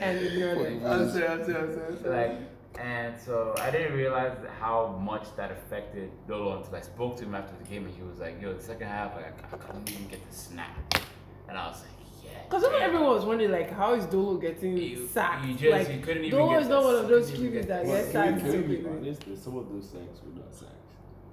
[0.00, 0.86] and ignore them.
[0.86, 2.28] I'm sorry, I'm sorry, I'm sorry, I'm sorry.
[2.28, 2.40] Like,
[2.80, 7.34] and so I didn't realize how much that affected Dolo until I spoke to him
[7.34, 9.90] after the game, and he was like, "Yo, the second half, like, I, I couldn't
[9.90, 10.76] even get the snap,"
[11.48, 11.90] and I was like,
[12.24, 15.44] "Yeah." Because everyone was wondering, like, how is Dolo getting You- sacked?
[15.46, 17.66] you just- like, you couldn't even Dolo get is not one of those couldn't QBs
[17.68, 18.90] that gets sacked can so we be quickly.
[18.98, 19.26] honest?
[19.26, 20.70] There's Some of those sacks were not sacks.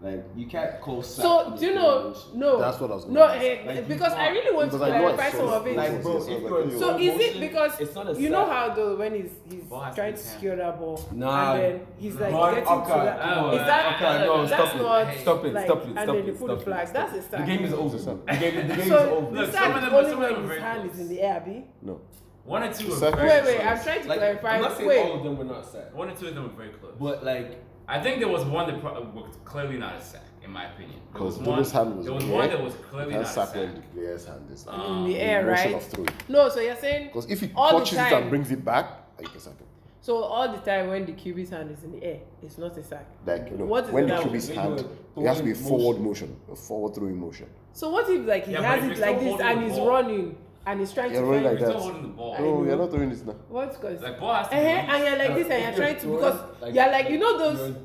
[0.03, 1.21] Like you can't call sacks.
[1.21, 2.15] So do you know?
[2.33, 3.39] No, That's what I was gonna No, ask.
[3.45, 5.77] eh, Like, you because I really want to because I clarify saw some of it.
[5.77, 8.45] Like bro, So, if like, so So is it because it's not a you know
[8.47, 10.19] how though when he's he's Ball trying to handled.
[10.25, 11.53] secure that ball Nah.
[11.53, 13.19] and then he's like But- getting to okay, that.
[13.37, 14.81] oh, is that okay, no, that's stop it.
[14.81, 16.63] not Stop it, like, stop it, and stop then it, they put stop the it,
[16.65, 16.87] flag.
[16.93, 17.19] That's it.
[17.19, 17.39] a sack.
[17.39, 17.97] The game is over.
[17.97, 19.35] The game, the game is So over.
[19.35, 20.99] the Look, sack some of is them- only some of them when his hand is
[20.99, 21.65] in the air, Abi.
[21.83, 22.01] No.
[22.43, 23.67] One or two were Second- very Wait, wait.
[23.67, 24.49] I'm trying to Like, clarify.
[24.55, 26.43] I'm not saying Wait, all of them were not sacked, One or two of them
[26.45, 26.95] were very close.
[26.99, 30.21] but like I think there was one that pro- uh, was clearly not a sack,
[30.43, 30.99] in my opinion.
[31.13, 31.85] There was Because one.
[31.87, 33.55] Hand was there was in the one that was clearly not a sack sack.
[33.57, 35.75] when the player's hand is like, um, in the air, motion right?
[35.81, 36.09] of throwing.
[36.29, 38.85] No, so you're saying Because if he All the touches it and brings it back,
[39.19, 39.67] you can sack him.
[39.99, 42.83] so all the time when the QB's hand is in the air, it's not a
[42.83, 43.05] sack.
[43.25, 44.79] Like, you know, What is when the the other QB's hand,
[45.17, 45.65] it has to be motion.
[45.67, 47.47] forward motion, a forward throwing motion.
[47.73, 50.37] So what if like he Yeah, has it like this and the he's ball- running
[50.65, 51.93] and he's trying You're to running find You're like still that.
[51.93, 52.35] holding the ball.
[52.37, 52.63] No, know.
[52.65, 53.35] you're not doing this now.
[53.49, 55.73] What's cause Like ball has to uh be and you're like this and you're you're
[55.77, 57.75] trying to because like, you're like you know those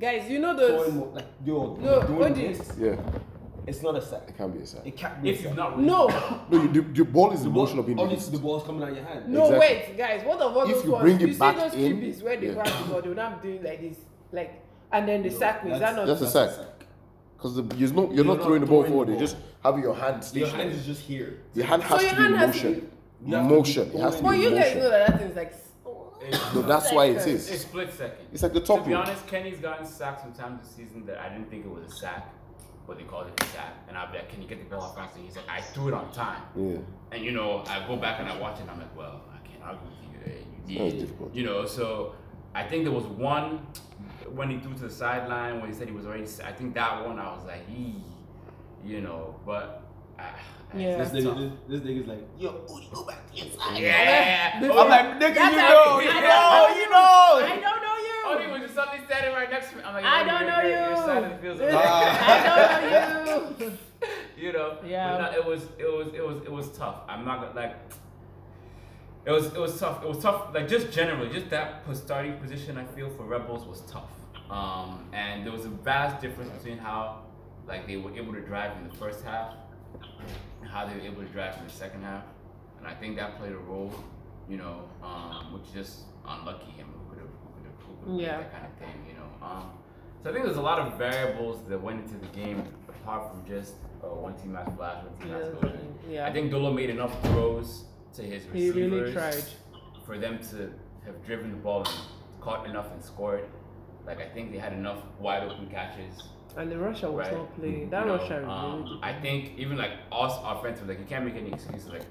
[0.00, 2.96] guys, you know those throwing like yo, No, doing this, Yeah,
[3.66, 4.22] it's not a sack.
[4.28, 4.82] it can't be a sack.
[4.86, 5.56] It can't be a If you've sack.
[5.56, 6.08] not No,
[6.50, 8.32] No, you, the, the ball is The in ball, motion of being obviously released.
[8.32, 9.28] the ball's coming out your hand.
[9.28, 9.58] no, Exactly.
[9.60, 10.24] wait, guys.
[10.26, 11.02] What of all If those you ones?
[11.02, 12.52] bring it you see those in, QBs where they yeah.
[12.54, 13.98] grab the ball, they're not doing like this,
[14.32, 15.72] like, and then they sack me.
[15.72, 16.06] Is that not?
[16.06, 16.50] That's a sack.
[17.36, 19.20] Because you're not, you're, not not throwing the ball throwing forward, you ball.
[19.20, 21.38] just have your hand Your hand is just here.
[21.54, 22.90] Your hand So has your to be in hand has to motion.
[23.30, 23.90] To Motion.
[23.94, 25.52] It has to But be you in guys know that that thing's like.
[26.54, 28.26] No, that's why It's It's split second.
[28.32, 28.82] It's like the top.
[28.82, 31.84] To be honest, Kenny's gotten sacked sometimes this season that I didn't think it was
[31.84, 32.32] a sack,
[32.86, 33.74] but they called it a sack.
[33.88, 35.18] And I'll be like, can you get the ball off faster?
[35.20, 36.42] He's like, I threw it on time.
[36.56, 36.78] Yeah.
[37.12, 39.46] And you know, I go back and I watch it and I'm like, well, I
[39.46, 40.32] can't argue with you.
[40.32, 40.38] eh,
[40.84, 41.00] You did.
[41.00, 41.34] difficult.
[41.34, 42.14] You know, so
[42.54, 43.66] I think there was one
[44.32, 46.24] when he threw to the sideline when he said he was already.
[46.42, 48.02] I think that one I was like, ee,
[48.84, 49.82] you know, but.
[50.18, 50.22] Uh,
[50.76, 50.96] Yeah.
[50.98, 53.78] This nigga, this, this nigga's like, yo, Udi, go back to inside.
[53.78, 54.58] Yeah.
[54.60, 57.46] This- I'm like, nigga, you know, you know, you know.
[57.46, 57.90] I don't know
[58.26, 58.50] Oh, he you.
[58.52, 59.82] was just suddenly standing right next to me.
[59.84, 61.42] I'm like, I "Oh, don't know you're- Your side of the you.
[61.42, 63.72] field's This- I don't know you.
[64.46, 64.78] you know.
[64.84, 65.10] Yeah.
[65.12, 66.98] But no, it was it was it was it was tough.
[67.08, 67.76] I'm not gonna like.
[69.26, 70.02] It was it was tough.
[70.02, 70.54] It was tough.
[70.54, 72.76] Like just generally, just that pos- starting position.
[72.78, 74.10] I feel for Rebels was tough.
[74.50, 77.20] Um, and there was a vast difference between how
[77.66, 79.54] like they were able to drive in the first half
[80.70, 82.24] how they were able to drive in the second half.
[82.78, 83.92] And I think that played a role.
[84.48, 88.10] You know, um, which just unlucky him who could have who could have who could
[88.12, 88.36] have Yeah.
[88.42, 89.06] that kind of thing.
[89.08, 89.46] You know.
[89.46, 89.70] Um,
[90.22, 93.46] so I think there's a lot of variables that went into the game apart from
[93.46, 95.54] just uh, one team has flash, one team has
[96.08, 96.26] Yeah, yeah.
[96.26, 99.44] I think Dolo made enough throws to his He receivers really tried.
[100.06, 100.72] for them to
[101.06, 103.44] have driven the ball and caught enough and scored.
[104.06, 106.22] Like I think they had enough wide open catches.
[106.56, 107.36] And the rusher was Right.
[107.36, 107.80] not playing.
[107.80, 109.02] You That know, Russia um, really did.
[109.04, 111.88] I think even like us offensive, like you can't make any excuses.
[111.88, 112.04] Like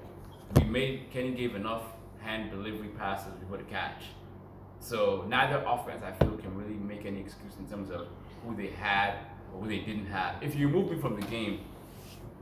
[0.56, 1.82] we made Kenny gave enough
[2.20, 4.04] hand delivery passes for the catch.
[4.80, 8.06] So neither offense I feel can really make any excuse in terms of
[8.46, 9.14] who they had
[9.54, 10.42] or who they didn't have.
[10.42, 11.60] If you remove me from the game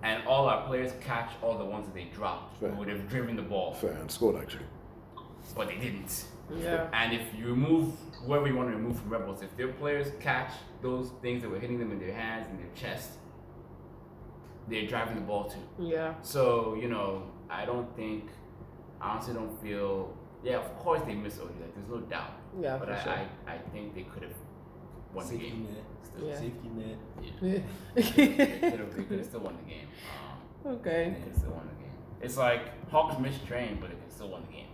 [0.03, 2.71] and all our players catch all the ones that they dropped, Fair.
[2.71, 3.75] we would have driven the ball.
[3.75, 4.67] Fair and scored actually.
[5.55, 6.25] But they didn't.
[6.50, 6.88] Yeah.
[6.92, 7.94] And if you remove
[8.26, 10.52] whoever you want to remove from Rebels, if their players catch
[10.83, 13.12] those things that were hitting them in their hands and their chest,
[14.68, 15.85] they're driving the ball too.
[15.85, 16.14] Yeah.
[16.22, 18.28] So, you know, I don't think,
[19.00, 21.50] I honestly don't feel yeah, of course they miss OD.
[21.61, 22.33] Like, there's no doubt.
[22.61, 23.12] Yeah, but for I, sure.
[23.12, 24.35] I, I think they could have
[25.14, 25.64] won the Safety game.
[25.64, 25.85] net.
[26.02, 26.28] Still.
[26.28, 26.38] Yeah.
[26.38, 26.98] Safety net.
[27.40, 27.59] Yeah.
[27.94, 28.02] They
[28.70, 29.87] could have they could have still won the game.
[30.64, 31.14] Um, okay.
[31.14, 31.92] they could have still won the game.
[32.20, 34.66] It's like Hawks missed train, but they could still won the game.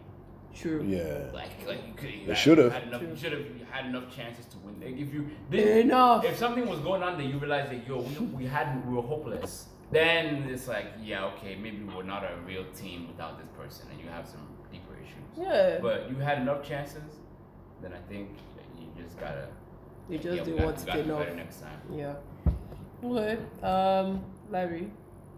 [0.59, 0.83] True.
[0.87, 1.31] Yeah.
[1.33, 2.11] Like, like you could.
[2.11, 2.73] You They should've.
[2.73, 3.11] Had enough, True.
[3.11, 4.81] you should have had enough chances to win.
[4.81, 6.25] Like if you Enough.
[6.25, 9.03] if something was going on that you realize that yo, we, we had we were
[9.03, 9.68] hopeless.
[9.90, 13.99] Then it's like, yeah, okay, maybe we're not a real team without this person, and
[14.01, 15.25] you have some deeper issues.
[15.47, 15.79] Yeah.
[15.81, 17.11] But you had enough chances,
[17.81, 18.29] then I think
[18.79, 19.49] you just gotta.
[20.11, 21.18] You just yeah, we didn't gotta- want to get do enough.
[21.21, 21.79] better next time.
[21.94, 22.14] Yeah.
[23.05, 23.38] Okay.
[23.62, 24.90] Um, Larry.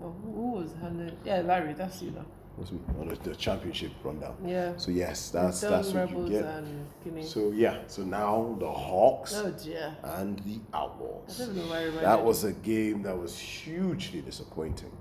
[0.03, 1.17] Oh, who who was handling?
[1.25, 1.75] Yeah, Larry.
[1.75, 2.25] That's you now.
[2.57, 2.81] What's me?
[3.01, 4.37] On the, the championship rundown.
[4.45, 4.77] Yeah.
[4.77, 6.45] So yes, that's that's what you get.
[6.45, 11.39] and So yeah, so now the Hawks oh and the I Outlaws.
[11.39, 14.93] don't know why That was a game that was hugely disappointing.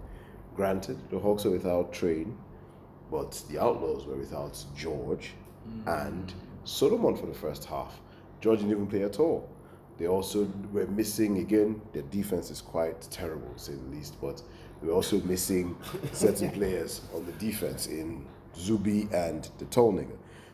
[0.56, 2.38] Granted, the Hawks were without Train,
[3.12, 5.32] but the Outlaws were without George
[5.68, 6.06] mm.
[6.06, 6.34] and
[6.64, 8.00] Solomon for the first half.
[8.42, 9.50] George didn't even play at all.
[9.98, 11.82] They also were missing again.
[11.92, 14.20] Their defense is quite terrible, to say the least.
[14.22, 14.44] But they
[14.82, 15.76] were also missing
[16.14, 18.26] certain players on the defense in
[18.58, 20.00] Zubi and the tall.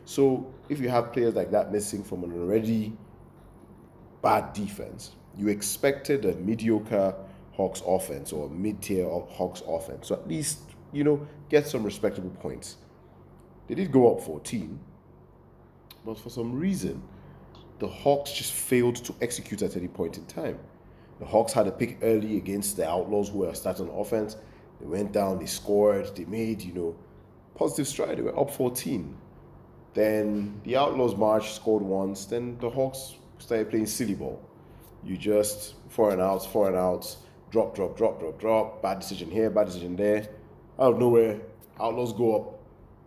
[0.04, 2.92] So if you have players like that missing from an already
[4.22, 7.14] bad defense, you expected a mediocre
[7.52, 10.08] Hawks offense or a mid-tier Hawks offense.
[10.08, 10.60] So at least,
[10.92, 12.76] you know, get some respectable points.
[13.66, 14.78] They did go up 14,
[16.04, 17.02] but for some reason,
[17.78, 20.58] the Hawks just failed to execute at any point in time.
[21.18, 24.36] The Hawks had a pick early against the Outlaws who were starting offense.
[24.80, 26.96] They went down, they scored, they made, you know,
[27.54, 28.18] positive stride.
[28.18, 29.16] They were up 14.
[29.94, 32.26] Then the Outlaws marched, scored once.
[32.26, 34.40] Then the Hawks started playing silly ball.
[35.02, 37.18] You just four and outs, four and outs,
[37.50, 38.82] drop, drop, drop, drop, drop.
[38.82, 40.28] Bad decision here, bad decision there.
[40.78, 41.40] Out of nowhere,
[41.80, 42.60] Outlaws go up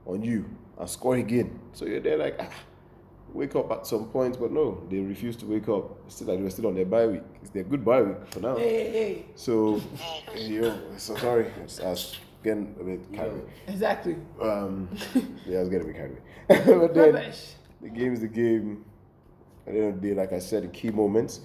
[0.07, 1.59] on you and score again.
[1.73, 2.49] So you're there like, ah,
[3.33, 5.97] wake up at some point, but no, they refuse to wake up.
[6.05, 7.23] It's still like they're still on their bye week.
[7.41, 8.55] It's their good bye week for now.
[8.57, 9.25] Hey, hey, hey.
[9.35, 9.81] So,
[10.35, 13.31] you know, so sorry, I was getting a bit carried.
[13.31, 13.41] away.
[13.67, 14.15] Exactly.
[14.41, 14.89] Um,
[15.45, 16.17] yeah, I was getting a bit carried.
[16.67, 16.79] away.
[16.87, 17.53] but then Rubbish.
[17.81, 18.85] the game is the game.
[19.67, 21.41] At the end of the day, like I said, in key moments,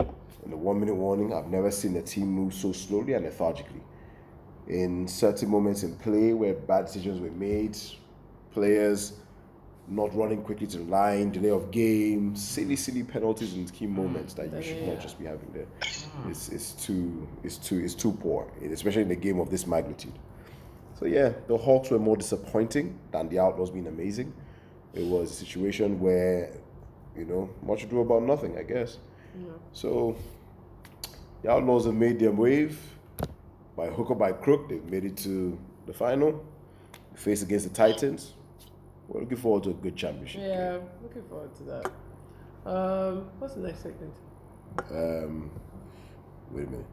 [0.00, 3.82] in the one minute warning, I've never seen a team move so slowly and lethargically.
[4.68, 7.76] In certain moments in play where bad decisions were made,
[8.52, 9.12] players
[9.88, 14.34] not running quickly to the line, delay of game, silly, silly penalties in key moments
[14.34, 15.66] that you should not just be having there.
[16.28, 20.14] It's, it's too it's too it's too poor, especially in a game of this magnitude.
[20.98, 24.32] So yeah, the Hawks were more disappointing than the Outlaws being amazing.
[24.94, 26.52] It was a situation where,
[27.16, 28.98] you know, much ado about nothing, I guess.
[29.72, 30.16] So
[31.42, 32.78] the Outlaws have made their wave
[33.76, 34.70] by hook or by crook.
[34.70, 36.42] They've made it to the final.
[37.12, 38.32] They face against the Titans.
[39.08, 40.40] We're looking forward to a good championship.
[40.40, 40.50] game.
[40.50, 41.90] Yeah, looking forward to that.
[42.68, 44.12] Um, what's the next segment?
[44.90, 45.50] Um,
[46.50, 46.86] wait a minute.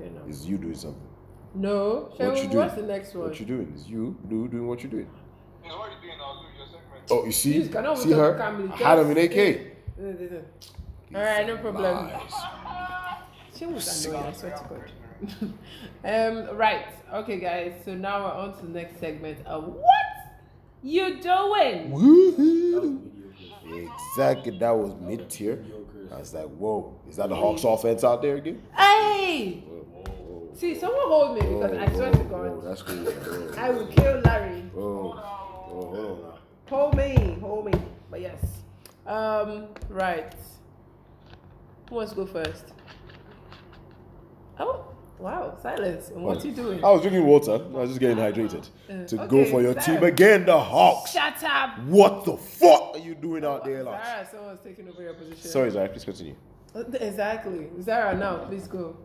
[0.00, 0.22] Okay, now.
[0.26, 1.02] Is you doing something?
[1.54, 2.56] No, shall What we, you doing?
[2.56, 3.28] what's the next one?
[3.28, 3.72] What you doing?
[3.76, 5.10] Is you do doing what you doing?
[5.62, 6.40] So what are you doing now?
[6.40, 7.04] Do your segment.
[7.10, 7.52] Oh, you see?
[7.60, 8.32] Please, can I see her?
[8.38, 8.72] to Camille?
[8.72, 10.46] I had him in AK.
[11.14, 11.82] All right, no problem.
[11.84, 12.32] Lies.
[13.54, 15.52] She was annoying, I swear to God.
[16.50, 17.74] um, right, okay, guys.
[17.84, 19.38] So now we're on to the next segment.
[19.46, 19.84] Uh, what
[20.82, 21.90] you doing?
[21.92, 23.00] Woohoo!
[23.64, 25.64] Exactly, that was mid tier.
[26.12, 28.62] I was like, whoa, is that the Hawks offense out there again?
[28.76, 29.64] Hey,
[30.54, 33.04] see, someone hold me because I swear to whoa, whoa, God, that's crazy.
[33.04, 34.62] Whoa, I will kill Larry.
[34.74, 35.20] hold.
[36.68, 37.72] Hold me, hold me.
[38.10, 38.40] But yes.
[39.06, 40.34] Um, right.
[41.88, 42.72] Who wants to go first?
[44.58, 44.84] Oh,
[45.22, 46.08] wow, silence.
[46.10, 46.84] And what are you doing?
[46.84, 47.52] I was drinking water.
[47.54, 48.68] I was just getting hydrated.
[48.90, 49.98] Uh, to go for your Sarah.
[50.00, 51.12] team again, the Hawks.
[51.12, 51.78] Shut up.
[51.84, 54.04] What the fuck are you doing out there, lads?
[54.04, 55.48] Zara, someone's taking over your position.
[55.50, 56.34] Sorry, Zara, please continue.
[56.74, 57.68] Uh, Exactly.
[57.80, 58.96] Zara, now, please go.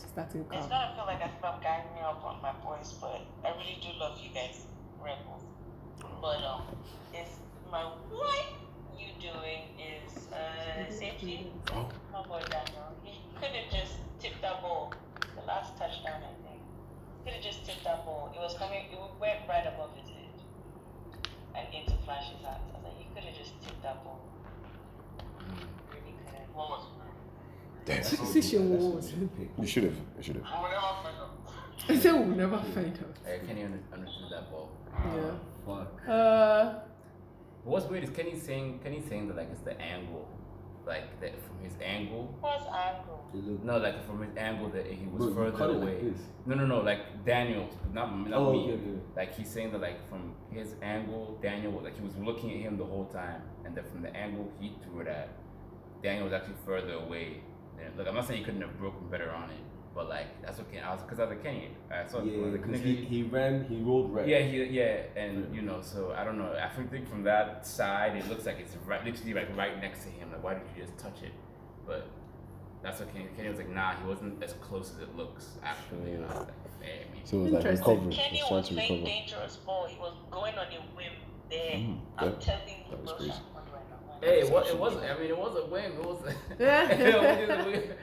[0.00, 0.68] She's starting It's calm.
[0.68, 4.18] gonna feel like I stopped ganging up on my voice, but I really do love
[4.22, 4.62] you guys,
[5.02, 5.42] rebels.
[6.20, 6.62] But um,
[7.12, 7.36] it's
[7.70, 8.44] my what
[8.98, 11.50] you doing is uh safety.
[11.72, 11.88] Oh.
[12.12, 14.92] My boy Daniel, he could have just tipped that ball.
[15.36, 16.60] The last touchdown, I think.
[16.60, 18.32] He could have just tipped that ball.
[18.34, 18.84] It was coming.
[18.90, 20.16] It went right above his head
[21.56, 22.62] and into Flash's hands.
[22.70, 24.20] I was like, he could have just tipped that ball.
[25.90, 26.48] Really could have.
[26.54, 26.92] What was it?
[27.86, 28.04] Damn.
[28.04, 29.12] See, she was.
[29.58, 29.96] You should have.
[30.16, 30.44] You should have.
[30.44, 31.30] We will never find out.
[31.88, 33.16] I said we'll never find out.
[33.26, 34.70] I can't even understand that ball.
[34.92, 35.30] Yeah.
[35.64, 36.08] Fuck.
[36.08, 36.88] Uh, But
[37.68, 40.28] what's weird is Kenny saying Kenny saying that like it's the angle,
[40.86, 42.34] like that from his angle.
[42.40, 43.60] What's angle?
[43.62, 45.94] No, like from his angle that he was Bro, further cut it away.
[46.02, 46.22] like this.
[46.46, 46.80] No, no, no.
[46.80, 48.64] Like Daniel, not not Oh, me.
[48.64, 48.98] okay, okay.
[49.16, 52.76] Like he's saying that like from his angle, Daniel like he was looking at him
[52.78, 55.28] the whole time, and then from the angle he threw it at,
[56.02, 57.42] Daniel was actually further away.
[57.84, 59.62] And, look, I'm not saying he couldn't have broken better on it,
[59.98, 60.78] but like that's okay.
[60.78, 61.70] I was because I was like Kenny.
[61.90, 64.28] I saw Yeah, I was because he, he ran, he rolled right.
[64.28, 66.52] yeah, he, yeah, and you know, so I don't know.
[66.54, 70.08] I think from that side, it looks like it's right, literally like right next to
[70.10, 70.30] him.
[70.30, 71.32] Like, why did you just touch it?
[71.84, 72.06] But
[72.80, 73.26] that's okay.
[73.36, 75.58] Kenny was like, nah, he wasn't as close as it looks.
[75.64, 77.26] Actually, and I was like, damn.
[77.26, 77.88] So it was like Interesting.
[77.88, 78.16] recovering.
[78.16, 79.10] Kenny He was trying was to playing recover.
[79.10, 79.86] dangerous ball.
[79.88, 81.12] He was going on a whim
[81.50, 81.72] there.
[81.72, 82.38] Mm, I'm yeah.
[82.38, 83.30] telling you, That was crazy.
[83.32, 84.28] right now.
[84.28, 85.04] Hey, it, was, it wasn't.
[85.10, 85.92] I mean, it was a whim.
[85.92, 86.22] It was.
[86.60, 87.96] it was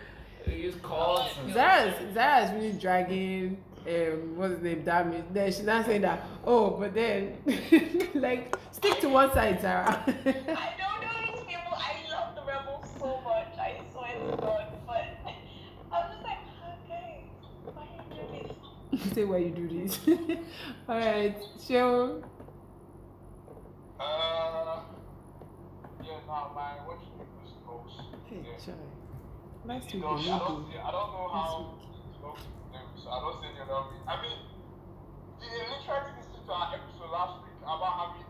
[0.52, 1.30] he just called.
[1.36, 5.24] some- Zara's Zara's really dragging um what's his name Dami.
[5.34, 6.26] Then she's not saying that.
[6.46, 7.38] Oh, but then
[8.16, 10.04] like stick to one side, Zara.
[10.08, 11.74] I don't know these people.
[11.74, 13.58] I love the rebels so much.
[13.60, 15.06] I swear to God, but
[15.92, 16.38] I was just like,
[16.86, 17.30] okay,
[17.74, 19.14] why do you do this?
[19.14, 20.00] Say why you do this.
[20.90, 21.36] All right,
[21.68, 22.24] show.
[24.00, 24.82] Uh,
[26.04, 28.06] yeah, no, my what you think was close.
[28.30, 28.58] Hey, Yeah.
[28.64, 28.82] Charlie.
[29.66, 32.38] Last You week know, I don't, need see, I don't know Last how it's close
[32.38, 33.98] to them, so I don't see any other way.
[34.06, 34.38] I mean,
[35.42, 38.30] did you literally listen to our episode last week about having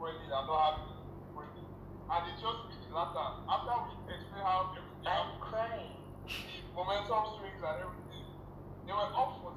[0.00, 0.96] Wendy and not having
[1.36, 1.68] Wendy?
[2.08, 3.28] And it just be the latter.
[3.44, 6.00] After we explain how everything I'm crying.
[6.24, 8.24] the momentum swings and everything,
[8.88, 9.52] they were up 14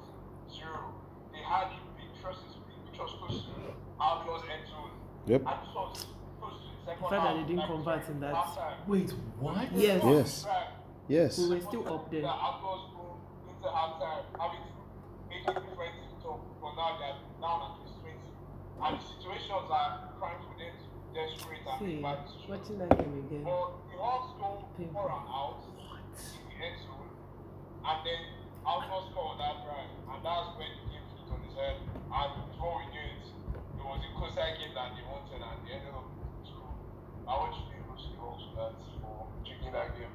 [0.60, 0.92] 0.
[1.32, 4.92] They had a big trust which was close to Outlaws end zone.
[5.24, 5.40] Yep.
[5.40, 6.04] And this was
[6.36, 8.36] close to the second The fact that they didn't convert in that.
[8.84, 9.08] Wait,
[9.40, 9.72] what?
[9.72, 10.04] Yes.
[10.04, 10.44] Yes.
[10.44, 10.83] Right.
[11.08, 11.38] Yes.
[11.38, 12.30] We were still up The there.
[12.30, 14.72] Outlaws go into halftime, having to
[15.28, 18.16] make a difference in top, but now they're down at least 20.
[18.16, 22.48] And the situations are prime for them to desperate and See, make bad decisions.
[22.48, 23.44] watching that game again.
[23.44, 24.48] But the Hawks go
[24.96, 27.12] for an out in the end zone,
[27.84, 28.20] and then
[28.64, 31.76] Outlaws score on that drive, and that's when the game flipped on his head.
[31.84, 35.76] And before we knew it, it was a closer game than they wanted, and they
[35.76, 36.72] ended up in school.
[37.28, 38.72] I want you to be able to see Hawks for that
[39.04, 40.08] for checking that game.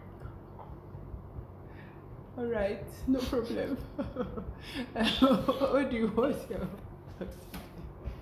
[2.40, 3.76] All right, no problem.
[4.94, 6.38] what do you want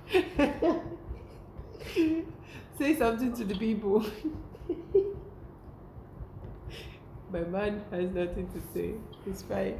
[2.79, 4.03] Say something to the people.
[7.31, 8.95] My man has nothing to say.
[9.27, 9.79] It's fine.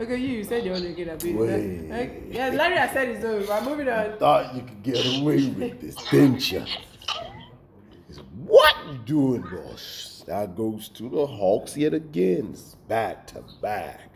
[0.00, 1.14] Okay, you, you said you want to get a.
[1.24, 1.88] Wait.
[1.88, 3.48] Okay, Yeah, Larry I said it's own.
[3.48, 4.18] I'm moving on.
[4.18, 6.64] Thought you could get away with this, didn't you?
[8.44, 10.11] What you doing, boss?
[10.32, 12.56] That goes to the Hawks yet again.
[12.88, 14.08] Back to back.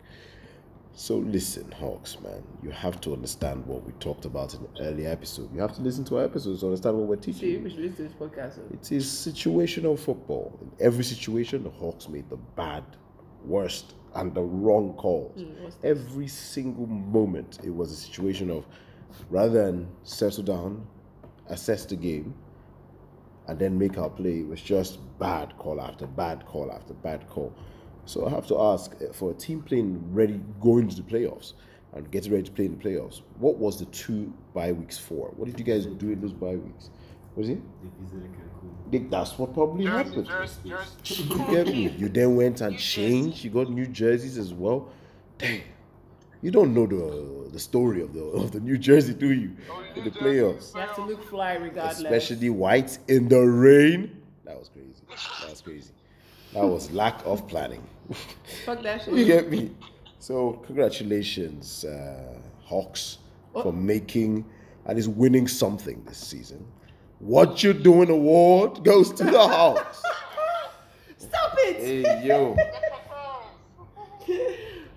[0.93, 5.09] So listen, Hawks, man, you have to understand what we talked about in the earlier
[5.09, 5.53] episode.
[5.53, 7.41] You have to listen to our episodes to understand what we're teaching.
[7.41, 8.73] See, we should listen to this podcast.
[8.73, 10.57] It is situational football.
[10.59, 12.83] In every situation, the Hawks made the bad,
[13.45, 15.39] worst, and the wrong calls.
[15.39, 18.65] Mm, every single moment, it was a situation of
[19.29, 20.87] rather than settle down,
[21.49, 22.33] assess the game,
[23.47, 27.27] and then make our play, it was just bad call after bad call after bad
[27.29, 27.53] call.
[28.05, 31.53] So I have to ask eh, for a team playing ready, going to the playoffs
[31.93, 35.33] and getting ready to play in the playoffs, what was the two bye weeks for?
[35.35, 36.89] What did you guys do in those bye weeks?
[37.35, 37.59] Was it?
[37.83, 38.91] They visited Cancun.
[38.91, 40.27] Think that's what probably Jersey, happened.
[40.27, 41.23] Jersey, Jersey.
[41.29, 41.89] You get me?
[41.89, 43.43] You then went and changed.
[43.43, 44.89] You got new jerseys as well.
[45.37, 45.61] Damn.
[46.47, 49.51] You don't know the the story of the of the New Jersey, do you?
[49.97, 51.97] In the playoffs, You have to look fly regardless.
[51.99, 54.15] especially white in the rain.
[54.45, 55.01] That was crazy.
[55.41, 55.91] That was crazy.
[56.53, 57.83] That was lack of planning.
[58.65, 59.13] Fuck that shit.
[59.15, 59.71] you get me?
[60.19, 63.17] So congratulations, uh, Hawks,
[63.51, 64.45] for making
[64.85, 66.65] and is winning something this season.
[67.19, 70.01] What you doing award goes to the Hawks.
[71.17, 71.75] Stop it!
[72.05, 72.55] hey yo.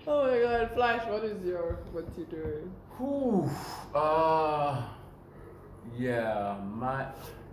[0.07, 2.73] Oh my god, Flash, what is your what you doing?
[2.97, 3.49] Whew.
[3.93, 4.83] Uh,
[5.97, 7.05] yeah, my,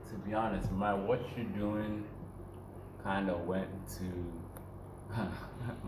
[0.08, 2.04] to be honest, my what you doing
[3.04, 5.14] kind of went to,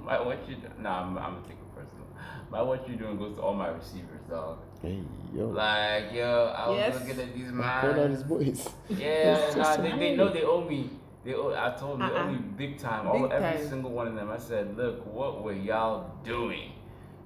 [0.04, 2.06] my what you, nah, I'm, I'm gonna take it personal.
[2.50, 4.58] My what you doing goes to all my receivers, dog.
[4.82, 5.00] Hey
[5.34, 5.46] yo.
[5.48, 6.94] Like, yo, I was Yes.
[6.94, 8.28] looking at these Call out his man.
[8.28, 8.68] voice.
[8.90, 10.90] Yeah, It's nah, they, they know they owe me.
[11.24, 12.32] They I told them they owe Uh-uh.
[12.32, 13.06] me big time.
[13.06, 13.68] All every time.
[13.68, 14.30] single one of them.
[14.30, 16.72] I said, look, what were y'all doing?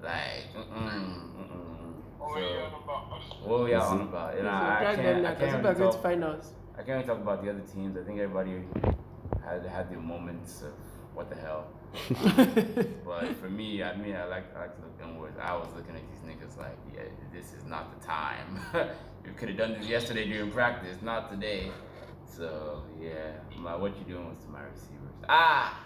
[0.02, 1.94] Like, mm-mm, mm-mm.
[2.20, 4.32] Oh, So- yeah, what were y'all on about?
[4.32, 6.44] So And I, I can't, I can't people are really going to talk.
[6.74, 7.96] I can't really talk about the other teams.
[7.96, 8.62] I think everybody
[9.44, 10.72] had had their moments of
[11.14, 11.66] what the hell.
[13.04, 15.38] but for me, I mean, I like I like to look inwards.
[15.40, 18.58] I was looking at these niggas like, yeah, this is not the time.
[19.24, 21.70] you could have done this yesterday during practice, not today.
[22.36, 25.14] So yeah, I'm like, what you doing with my receivers?
[25.28, 25.84] Ah,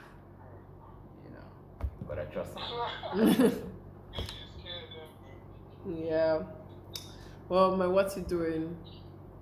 [1.25, 3.39] you know, but I trust him.
[3.39, 3.63] Them.
[5.97, 6.43] Yeah.
[7.49, 8.77] Well, my what you doing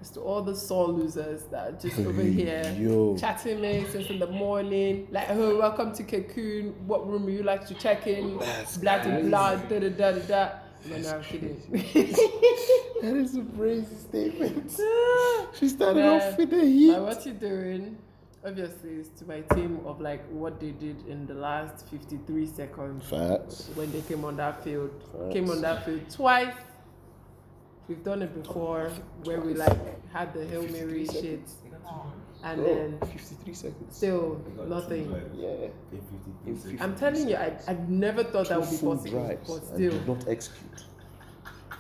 [0.01, 3.17] is to all the soul losers that are just over here Yo.
[3.19, 5.09] chatting me since in the morning.
[5.11, 6.77] Like, oh, welcome to Cancun.
[6.83, 8.39] What room would you like to check in?
[8.39, 10.51] That's Blah, blah, blah, da, da, da, da, da.
[10.89, 11.61] No, no, I'm kidding.
[13.03, 14.73] That is a crazy statement.
[14.81, 16.99] Ah, she started Man, off with the heat.
[16.99, 17.99] What you doing?
[18.45, 23.09] Obviously, is to my team of like what they did in the last 53 seconds
[23.09, 23.71] Facts.
[23.75, 24.91] when they came on that field.
[25.13, 25.33] Facts.
[25.33, 26.55] Came on that field twice.
[27.89, 28.91] We've done it before
[29.25, 31.49] where we like had the Hail Mary shit
[32.45, 33.97] and Bro, then 53 seconds.
[33.97, 35.11] still two nothing.
[35.35, 35.69] Yeah.
[36.47, 36.79] in 53.
[36.81, 39.39] I'm telling you, I, I never thought that would be possible.
[39.47, 40.85] But still, not execute.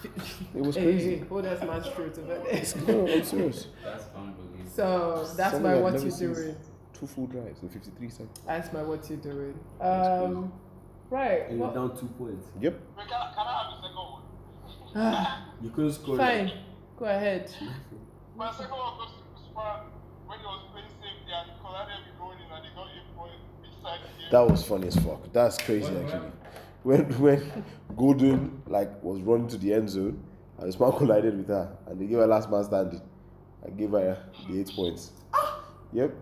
[0.05, 1.17] It was hey, hey, crazy.
[1.19, 2.65] hey, hold us man straight over there.
[2.87, 3.67] No, I'm serious.
[3.85, 4.71] That's unbelievable.
[4.71, 6.33] So that's Something my I've what you seen.
[6.35, 6.57] doing.
[6.93, 8.41] Two full drives in 53 seconds.
[8.47, 9.59] That's my what you doing.
[9.81, 10.53] Um,
[11.11, 11.49] right.
[11.49, 12.47] And you're down two points.
[12.61, 12.81] Yep.
[12.97, 15.63] Wait, can, I- can I have the second one?
[15.63, 16.17] You couldn't score.
[16.17, 16.53] Fine.
[16.99, 17.51] Go ahead.
[18.37, 19.83] My second one goes to Kusma
[20.27, 23.35] when he was playing safety and collided with going in and they got eight points
[23.65, 24.01] each side.
[24.01, 24.29] of the game.
[24.33, 25.33] That was funny as fuck.
[25.33, 26.31] That's crazy actually.
[26.87, 27.65] When when
[27.97, 30.23] Golden like was running to the end zone
[30.59, 33.01] and this man collided with her and they gave her last man standing
[33.65, 34.17] and gave her
[34.49, 35.11] the eight points.
[35.93, 36.15] Yep.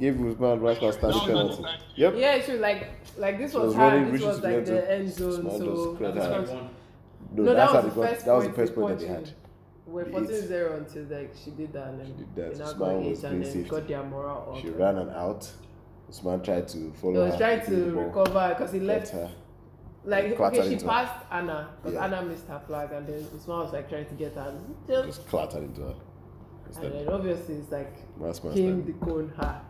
[0.00, 1.62] Gave Usman last man standing penalty.
[1.96, 2.14] Yep.
[2.16, 2.56] Yeah, it's true.
[2.56, 2.86] Like,
[3.18, 4.10] like this She was was hard.
[4.12, 4.90] This was to the like end the zone.
[4.90, 5.40] end zone.
[5.42, 6.50] Small So just spread this
[7.34, 9.06] No, No, that's that was they the first that was the point first point that
[9.06, 9.30] they had.
[9.86, 10.42] We're The 14 eight.
[10.48, 12.52] 0 until like she did that and then She did that.
[12.54, 13.68] they now got was eight and then safety.
[13.68, 14.62] got their morale up.
[14.62, 15.50] She ran and out.
[16.08, 17.38] Usman tried to He follow was her.
[17.38, 19.08] trying give the to ball, recover because he left.
[19.10, 19.30] her.
[20.04, 20.90] Like, okay, she into her.
[20.90, 22.04] passed Anna because Yeah.
[22.04, 24.58] Anna missed her flag and then Usman was like trying to get her.
[24.86, 25.94] Just clattered into her.
[26.76, 28.84] and then obviously it's like him, standing.
[28.86, 29.62] the cone, her.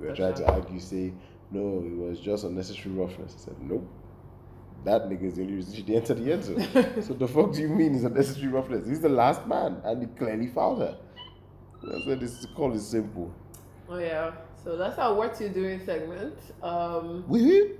[0.00, 1.12] They were trying to argue, say,
[1.50, 3.34] no, it was just unnecessary roughness.
[3.36, 3.88] I said, nope.
[4.84, 7.02] That nigga is the only reason she didn't enter the end zone.
[7.02, 8.86] so the fuck do you mean is unnecessary roughness?
[8.86, 10.96] He's the last man, and he clearly fouled her.
[11.82, 13.34] I said, this call is simple.
[13.88, 14.32] Oh yeah.
[14.62, 16.38] So that's our what you doing segment.
[16.62, 17.78] Um, Woo-hoo.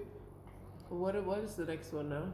[0.89, 2.25] What what is the next one now?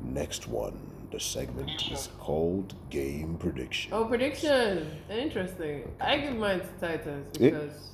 [0.00, 0.78] Next one,
[1.10, 3.92] the segment is called Game Prediction.
[3.92, 4.90] Oh, prediction.
[5.10, 5.90] Interesting.
[6.00, 7.50] I give mine to Titans Eh?
[7.50, 7.90] because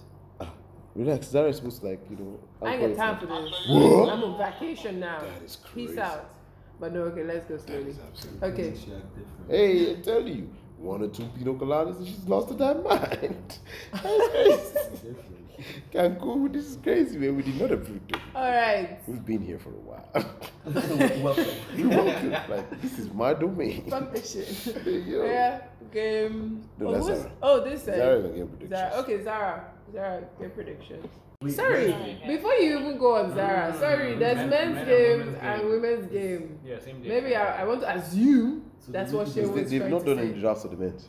[0.94, 2.38] Relax, Zara is supposed to, like, you know.
[2.60, 3.66] I ain't got time for this.
[3.66, 4.10] What?
[4.10, 5.20] I'm on vacation now.
[5.20, 6.34] That is Peace out.
[6.78, 7.94] But no, okay, let's go slowly.
[8.42, 8.74] Okay.
[8.76, 9.48] She act different.
[9.48, 13.58] Hey, I tell you, one or two pina coladas and she's lost her damn mind.
[13.92, 15.16] That's crazy.
[15.56, 16.20] Different.
[16.20, 17.36] Cancun, this is crazy, man.
[17.36, 18.16] We did not approve it.
[18.34, 18.98] All right.
[19.06, 20.08] We've been here for a while.
[21.22, 21.46] Welcome.
[21.76, 22.30] You're welcome.
[22.48, 23.88] Like, this is my domain.
[23.90, 24.86] Fuck this shit.
[25.06, 25.24] Yo.
[25.24, 25.62] Yeah.
[25.92, 26.62] Game.
[26.78, 27.32] No, oh, that's Zara.
[27.42, 28.70] oh, this is Zara is game prediction.
[28.70, 28.94] Zara.
[29.02, 29.64] Okay, Zara.
[29.92, 31.06] Zara, game predictions.
[31.42, 32.26] Wait, Sorry, wait.
[32.26, 34.18] before you even go on Zara, no, no, sorry, no.
[34.20, 35.70] there's Men- men's men and game women's and game.
[35.70, 36.58] women's game.
[36.64, 37.08] Yeah, same day.
[37.08, 40.06] Maybe I, I want to assume So that's what league she they, was they've not
[40.06, 41.08] done any drafts of the men's.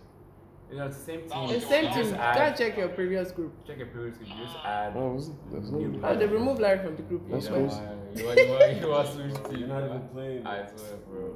[0.73, 1.49] You know, it's the same team.
[1.51, 1.93] It's same team.
[1.93, 3.53] just Go add- and check your previous group.
[3.67, 4.29] Check your previous group.
[4.29, 4.93] You just add.
[4.95, 5.35] Oh, was it?
[5.51, 7.29] There was no- New Oh, they removed Larry from the group.
[7.29, 7.79] That's you But- know, crazy.
[7.79, 9.59] uh, You want, you want, you want switch team.
[9.59, 10.47] You're not even playing.
[10.47, 11.35] I swear, bro.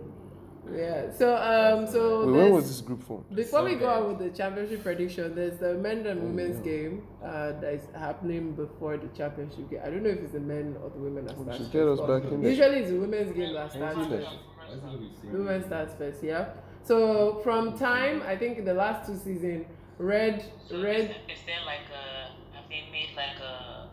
[0.76, 1.12] Yeah.
[1.12, 3.26] So um so Wait, when was this group formed?
[3.36, 4.02] Before we go Okay.
[4.02, 6.72] on with the championship prediction, there's the men and women's yeah.
[6.74, 9.82] game uh, that is happening before the championship game.
[9.86, 11.88] I don't know if it's the men or the women that We starts should get
[11.88, 12.50] us first, back but in there.
[12.50, 14.20] Usually it's the women's game that starts in there.
[14.22, 14.32] first.
[14.58, 15.32] Why is it gonna be same?
[15.34, 16.46] Women starts first, yeah.
[16.88, 19.66] So from time, I think in the last two seasons,
[19.98, 22.56] red, So red, Is, is there like a?
[22.56, 23.90] Have they made like a?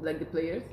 [0.00, 0.64] like the players.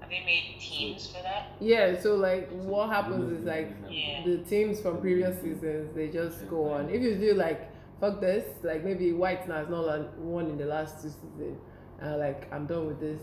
[0.00, 1.52] Have they made teams for that?
[1.60, 2.00] Yeah.
[2.00, 4.22] So like, what happens is like Yeah.
[4.24, 6.88] the teams from previous seasons they just go on.
[6.88, 7.68] If you do like
[8.00, 11.58] fuck this, like maybe White now has not like, won in the last two seasons,
[12.00, 13.20] and like I'm done with this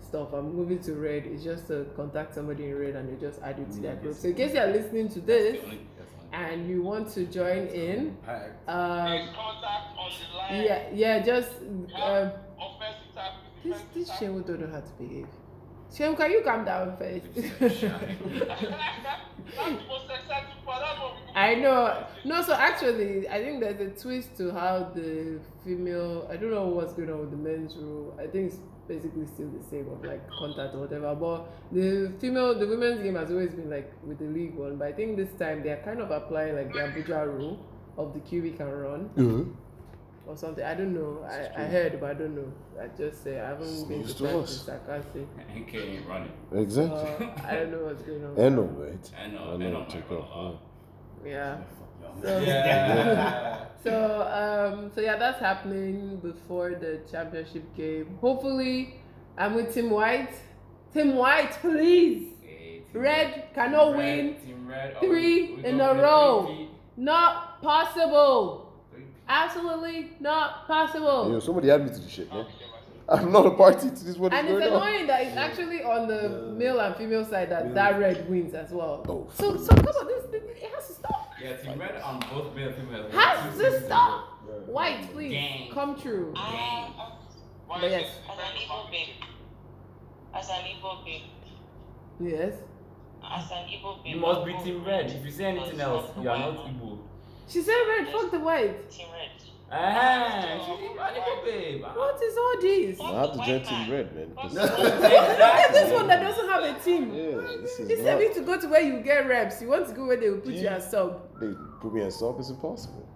[0.00, 0.32] stuff.
[0.32, 1.26] I'm moving to red.
[1.26, 4.14] It's just to contact somebody in red and they just add you to their group.
[4.14, 5.58] So in case you're listening to this
[6.32, 10.62] and you want to join in, um, There's contact on the line.
[10.64, 11.50] yeah, yeah, just
[12.00, 12.30] um,
[13.62, 14.28] this defensive this tackle.
[14.28, 15.26] Shehu don't know how to behave.
[15.92, 17.24] Shehu, can you calm down first?
[17.34, 17.80] That's
[19.80, 20.82] the most exciting part.
[20.82, 21.32] That's what we do.
[21.34, 22.06] I know.
[22.24, 26.28] No, so actually, I think there's a twist to how the female.
[26.30, 28.14] I don't know what's going on with the men's rule.
[28.20, 31.14] I think it's basically still the same of like contact or whatever.
[31.14, 34.76] But the female, the women's game has always been like with the league one.
[34.76, 37.58] But I think this time they are kind of applying like the Abuja rule
[37.98, 39.56] of the QB can run
[40.26, 40.64] or something.
[40.64, 41.24] I don't know.
[41.28, 42.52] I, I heard, but I don't know.
[42.80, 44.68] I just say I haven't been News to to practice.
[44.68, 44.68] us.
[44.68, 45.26] I can't say.
[45.60, 46.32] NK ain't running.
[46.52, 46.98] Exactly.
[46.98, 48.40] Uh, I don't know what's going on.
[48.40, 49.10] I know, right?
[49.22, 49.70] I know, I I know.
[49.70, 50.32] know, Take off.
[50.32, 50.58] brother.
[51.24, 51.58] Yeah.
[52.22, 53.64] So, Yeah.
[53.84, 58.94] so um so yeah that's happening before the championship game hopefully
[59.38, 60.32] i'm with tim white
[60.92, 64.96] tim white please Hey, Team Red cannot Red, win Team Red.
[64.96, 66.46] Oh, three we- we in a row.
[66.46, 66.70] three-peat.
[66.96, 68.72] not possible
[69.28, 72.46] absolutely not Yo, possible somebody add me to the shit, man.
[73.08, 74.16] I'm not a party to this.
[74.16, 74.82] What is and it's going on?
[74.82, 76.52] annoying that it's actually on the Yeah.
[76.58, 77.74] male and female side that Male.
[77.74, 80.94] that red wins as well Oh, so so come on this, this it has to
[80.94, 83.10] stop Yeah, Team Red on both male and female.
[83.10, 84.28] has Two to stop
[84.66, 85.70] white please Gang.
[85.72, 86.92] come true Um,
[87.66, 88.10] Why But yes.
[88.30, 89.08] as an Igbo babe,
[90.34, 91.22] as an Igbo babe,
[92.20, 92.54] yes
[93.28, 94.14] as an Igbo babe.
[94.14, 95.06] You must I'll be Team Red.
[95.10, 96.98] If you say anything else, you are not Igbo.
[97.48, 99.30] she said red fuck the white Team Red.
[99.70, 101.82] Ah, she's Igbo, babe.
[101.82, 104.32] what is all this I have to join Team Red, man.
[104.36, 107.12] Look at this one that doesn't have a team.
[107.12, 108.22] Yeah, this is Instead of not.
[108.22, 110.38] you to go to where you get reps, you want to go where they will
[110.40, 111.20] put you as sub.
[111.40, 112.38] They put me as sub.
[112.38, 113.08] It's impossible.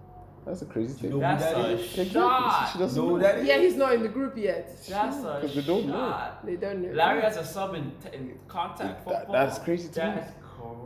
[0.45, 1.11] That's a crazy thing.
[1.11, 1.81] know That's that a is?
[1.81, 2.03] Exactly.
[2.05, 2.79] She shot.
[2.79, 3.19] doesn't know know.
[3.21, 3.47] that is?
[3.47, 4.75] Yeah, he's not in the group yet.
[4.89, 5.93] That's a Because they don't know.
[6.09, 6.45] shot.
[6.45, 6.89] They don't know.
[6.93, 9.33] Larry has a sub in, t- in contact That- football.
[9.33, 10.21] that's crazy to me.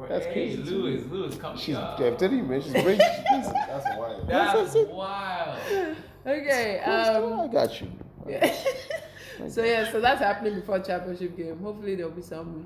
[0.10, 0.28] That's crazy.
[0.28, 1.76] That's crazy Hey, to Lewis, Lewis, come She's.
[1.76, 2.00] up.
[2.00, 2.62] I'm telling you, man.
[2.62, 3.02] She's great.
[3.30, 4.28] She's, That's wild.
[4.28, 5.96] That's wild.
[6.26, 6.80] Okay.
[6.80, 7.52] I Um.
[7.52, 7.88] got you.
[8.28, 8.52] Yeah.
[9.50, 11.60] so yeah, so that's happening before championship game.
[11.60, 12.66] Hopefully there'll be some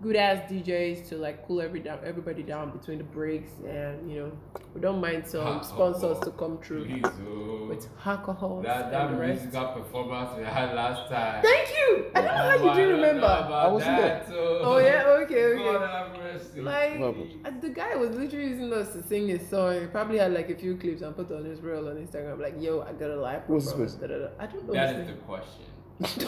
[0.00, 4.20] good ass DJs to like cool every down everybody down between the breaks, and you
[4.20, 4.32] know
[4.74, 7.66] we don't mind some sponsors to come through Please, oh.
[7.68, 9.42] with alcohol That, that and rest.
[9.42, 11.42] musical performance we had last time.
[11.42, 12.06] Thank you.
[12.14, 13.26] I don't know how you do remember.
[13.26, 14.24] I wasn't there.
[14.30, 15.04] Oh yeah.
[15.24, 15.44] Okay.
[15.46, 15.64] Okay.
[15.64, 16.60] God have mercy.
[16.60, 17.46] Like What happened?
[17.46, 19.80] uh, the guy was literally using us to sing his song.
[19.80, 22.40] He probably had like a few clips and put on his reel on Instagram.
[22.40, 23.94] Like, yo, I got a live What's his performance.
[23.94, 24.00] face?
[24.00, 24.28] da, da, da.
[24.38, 24.72] I don't know.
[24.74, 25.64] that his is the question.
[26.00, 26.26] really.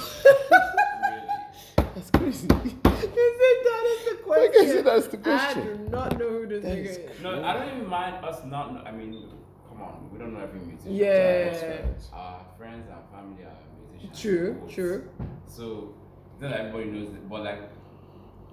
[1.94, 2.48] That's crazy.
[2.64, 4.68] He said that is the Like I question.
[4.68, 5.84] said, that's the I question.
[5.84, 7.20] do not know who this nigga is is.
[7.22, 8.74] No, I don't even mind us not.
[8.74, 9.28] Know, I mean,
[9.68, 10.94] come on, we don't know every musician.
[10.94, 11.82] Yeah.
[12.12, 13.52] Our friends and family are
[13.92, 14.20] musicians.
[14.20, 15.08] True, true.
[15.46, 15.94] So
[16.40, 17.60] not everybody knows it, but like,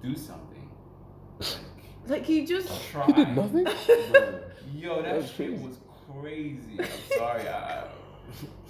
[0.02, 0.70] do something.
[2.06, 3.06] Like, Like he just try.
[3.06, 3.66] He did nothing.
[4.74, 5.62] Yo, that That's shit crazy.
[5.64, 5.76] was
[6.20, 6.78] crazy.
[6.78, 6.86] I'm
[7.18, 7.48] sorry.
[7.48, 7.84] I,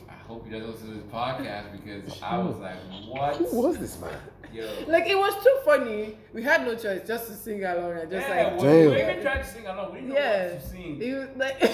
[0.09, 2.77] I hope he doesn't listen to this podcast because I was like,
[3.09, 3.37] what?
[3.37, 4.11] Who was this man?
[4.53, 4.69] Yo.
[4.87, 6.19] like it was too funny.
[6.35, 9.23] We had no choice just to sing along and just yeah, like we we even
[9.23, 9.93] tried to sing along.
[9.95, 10.53] We didn't know yeah.
[10.53, 11.01] what to sing.
[11.01, 11.59] He was like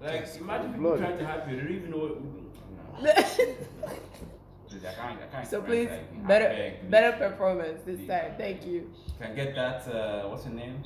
[0.00, 0.98] Like, imagine people blood.
[1.00, 1.56] trying to help you.
[1.56, 2.18] They don't even know what.
[3.02, 3.12] No.
[4.68, 6.26] Please, I can't, I can't So please, that.
[6.26, 8.08] Better better performance this Please.
[8.08, 8.32] time.
[8.38, 8.90] Thank you.
[9.20, 9.86] Can get that.
[9.88, 10.82] Uh, what's her name?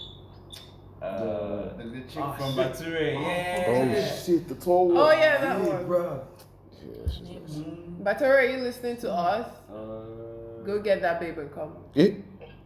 [1.00, 2.72] Uh, the, the chick Oh, from shit.
[2.72, 3.14] Bature.
[3.16, 4.14] Oh Yeah.
[4.16, 4.96] shit, the tall one.
[4.96, 5.86] Oh yeah, that Hey, one.
[5.86, 6.26] bro.
[6.72, 7.54] Yeah, she's nice.
[7.56, 8.02] Mm.
[8.02, 9.48] Batora, are you listening to us?
[9.70, 11.72] Uh, Go get that babe and come.
[11.96, 12.14] Eh?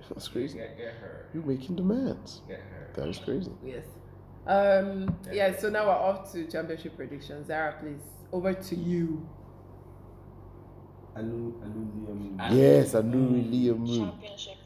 [0.08, 0.58] That's crazy.
[0.58, 1.28] Get, get her.
[1.34, 2.40] You're making demands.
[2.48, 2.90] Get her.
[2.94, 3.52] That is crazy.
[3.64, 3.84] Yes.
[4.46, 5.14] Um.
[5.30, 5.56] Yeah.
[5.56, 7.46] So now we're off to championship predictions.
[7.46, 8.00] Zara, please,
[8.32, 9.28] over to you.
[11.14, 12.50] Anu, Anu, Liam.
[12.50, 14.61] Yes, I knew Liam Championship predictions.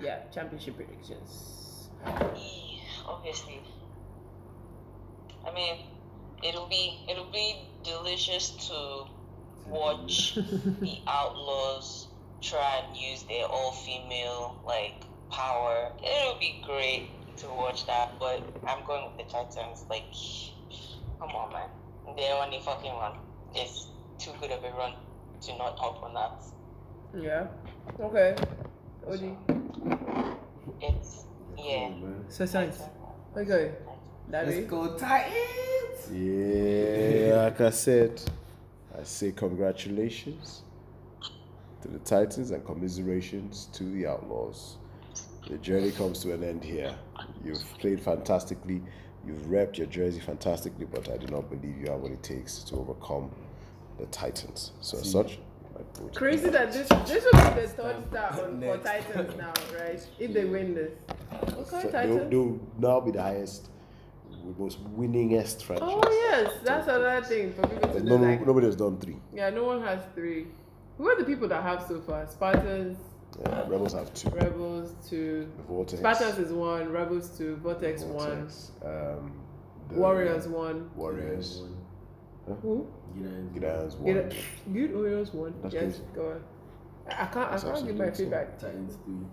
[0.00, 1.88] Yeah, championship predictions.
[3.06, 3.60] Obviously.
[5.46, 5.76] I mean,
[6.42, 9.04] it'll be it'll be delicious to
[9.66, 10.34] watch
[10.80, 12.08] the Outlaws
[12.40, 15.92] try and use their all-female like power.
[16.02, 19.84] It'll be great to watch that, but I'm going with the Titans.
[19.88, 20.04] Like,
[21.18, 21.68] come on, man,
[22.16, 23.18] they're on a fucking run.
[23.54, 23.88] It's
[24.18, 24.94] too good of a run
[25.42, 26.44] to not hop on that.
[27.22, 27.46] Yeah.
[27.98, 28.36] Okay.
[29.06, 29.36] Odi.
[30.80, 31.24] It's
[31.56, 31.90] yeah.
[31.92, 32.24] Oh, man.
[32.28, 32.80] So science.
[33.36, 33.74] Okay.
[34.30, 36.10] Let's go Titans.
[36.12, 38.22] Yeah, like I said,
[38.98, 40.62] I say congratulations
[41.82, 44.76] to the Titans and commiserations to the Outlaws.
[45.48, 46.94] The journey comes to an end here.
[47.44, 48.82] You've played fantastically,
[49.26, 52.58] you've repped your jersey fantastically, but I do not believe you have what it takes
[52.64, 53.30] to overcome
[53.98, 54.72] the Titans.
[54.80, 55.49] So, as such, my vote.
[56.14, 60.08] Crazy that this this will be the third star on, for Titans now, right?
[60.18, 60.92] If they win this.
[61.32, 62.30] Okay, So they'll, Titans.
[62.30, 63.68] they'll now be the highest,
[64.58, 65.88] most winningest franchise.
[65.90, 68.16] Oh yes, that's another thing for people to But know.
[68.16, 69.16] no, no, like, nobody has done three.
[69.32, 70.46] yeah, no one has three.
[70.98, 72.26] Who are the people that have so far?
[72.28, 72.98] Spartans,
[73.40, 74.28] Yeah, Rebels have two.
[74.30, 75.50] Rebels, two.
[75.68, 76.00] Vortex.
[76.00, 78.48] Spartans is one, Rebels two, Vortex, one,
[78.84, 79.32] Um,
[79.92, 80.90] Warriors one.
[80.94, 81.62] Warriors.
[82.62, 82.86] Who?
[83.14, 84.74] Gideon's Gideon's Good, one.
[84.74, 85.54] good Warriors one.
[85.62, 86.02] That's yes, crazy.
[86.14, 86.44] go on.
[87.08, 87.36] I I can't.
[87.36, 88.58] I That's can't give my feedback.
[88.58, 89.26] Titans three.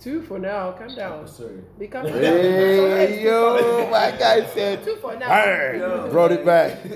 [0.00, 0.72] Two for now.
[0.72, 1.28] Calm Oh, down.
[1.28, 1.60] sorry.
[1.78, 2.14] Be calm down.
[2.14, 5.28] Hey, yo, my guy said, Two for now.
[5.28, 6.78] hey, brought it back.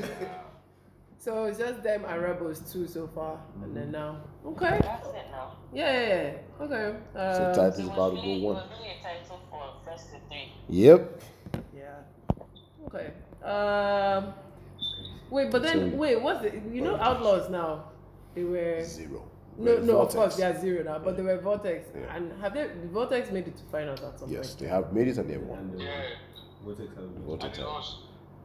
[1.19, 4.21] So it's just them and Rebels two so far, and then now.
[4.45, 4.79] Okay.
[4.83, 5.57] That's it now.
[5.73, 6.65] Yeah, yeah, yeah.
[6.65, 6.99] Okay.
[7.15, 8.57] So Uh, Titans It about to go one.
[8.57, 8.95] really
[9.27, 10.53] for first to three.
[10.69, 11.23] Yep.
[11.75, 11.97] yeah.
[12.87, 13.07] Okay.
[13.43, 14.35] Um.
[15.31, 17.85] Wait, but then So- wait, what's the you know Outlaws now?
[18.35, 19.23] They were Zero.
[19.59, 22.17] no, Were no, of course they are zero now, but they were Vortex, Yeah.
[22.17, 24.59] and have they the Vortex made it to finals at some Yes, point?
[24.61, 25.59] they have made it and they won.
[25.59, 25.91] And uh, Yeah.
[26.65, 27.59] Vortex has been- Vortex.
[27.59, 27.67] And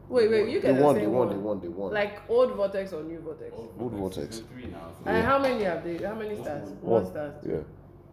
[0.08, 1.36] Wait, wait, you They guys won, they saying won, one.
[1.36, 1.92] they won, they won.
[1.92, 3.52] Like old Vortex or new Vortex?
[3.78, 4.36] Old Vortex.
[4.36, 4.90] Season three now.
[5.04, 5.98] so- And how many have they?
[5.98, 6.68] How many stars?
[6.82, 7.34] One star.
[7.46, 7.58] Yeah.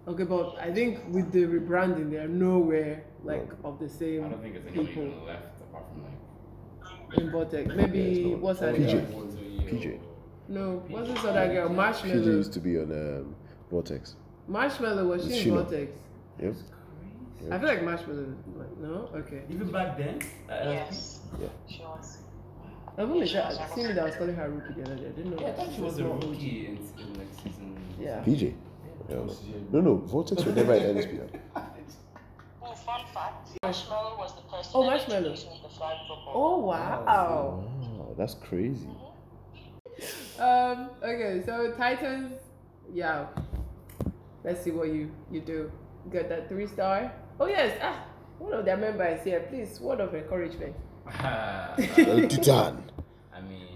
[0.08, 4.26] Okay, but I think with the rebranding, they're nowhere like of the same.
[4.26, 6.14] I don't think there's anyone people left apart from like.
[7.16, 7.74] In Vortex.
[7.76, 8.00] Maybe
[8.32, 8.94] Yeah, what's her PJ.
[9.10, 9.62] name?
[9.68, 10.00] PJ.
[10.50, 11.70] No, what's this other girl?
[11.70, 12.14] Marshmallow.
[12.14, 12.38] PJ Marshmallow.
[12.38, 13.36] used to be on um,
[13.70, 14.16] Vortex.
[14.48, 15.64] Marshmallow was she in Sheila.
[15.64, 15.92] Vortex?
[16.42, 16.56] Yep.
[17.52, 18.34] I feel like Marshmallow.
[18.82, 19.44] No, okay.
[19.50, 20.20] Even back then.
[20.50, 21.20] uh, Yes.
[21.40, 21.48] Yeah.
[21.68, 22.18] She was.
[22.98, 25.06] I even make sure see me that I was calling her rookie the other day.
[25.08, 25.42] I didn't know.
[25.42, 27.78] Yeah, I thought she was a small rookie in, in like season.
[28.00, 28.24] Yeah.
[28.24, 28.54] PJ.
[29.10, 29.36] Yeah, no.
[29.72, 31.30] no, no, Vortex were never in NSPL.
[32.98, 33.50] Oh, fun fact.
[33.64, 36.34] Marshmallow was the person Oh, that introduced me to flag football.
[36.34, 37.06] Oh wow.
[37.08, 38.90] Oh, that's crazy.
[40.40, 40.90] Um.
[41.04, 41.42] Okay.
[41.46, 42.40] So Titans.
[42.94, 43.28] Yeah.
[44.44, 45.72] Let's see what you you do.
[46.12, 47.12] Get that three star.
[47.40, 47.78] Oh yes.
[47.82, 48.06] Ah,
[48.40, 49.42] one of their members here.
[49.42, 50.76] Please, word of encouragement.
[51.08, 52.84] El Titan.
[53.34, 53.68] I mean,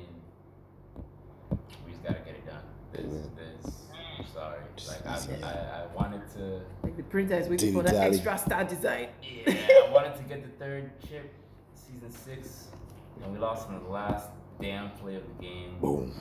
[1.85, 2.63] we just gotta get it done.
[2.93, 3.40] There's, there's, I'm sorry.
[4.87, 8.15] Like, I, I, I wanted to, Like the printer is waiting for that dally.
[8.15, 9.07] extra star design.
[9.21, 9.53] yeah,
[9.87, 11.31] I wanted to get the third chip,
[11.75, 12.67] season six,
[13.23, 14.29] and we lost in the last
[14.59, 15.77] damn play of the game.
[15.79, 16.19] Boom.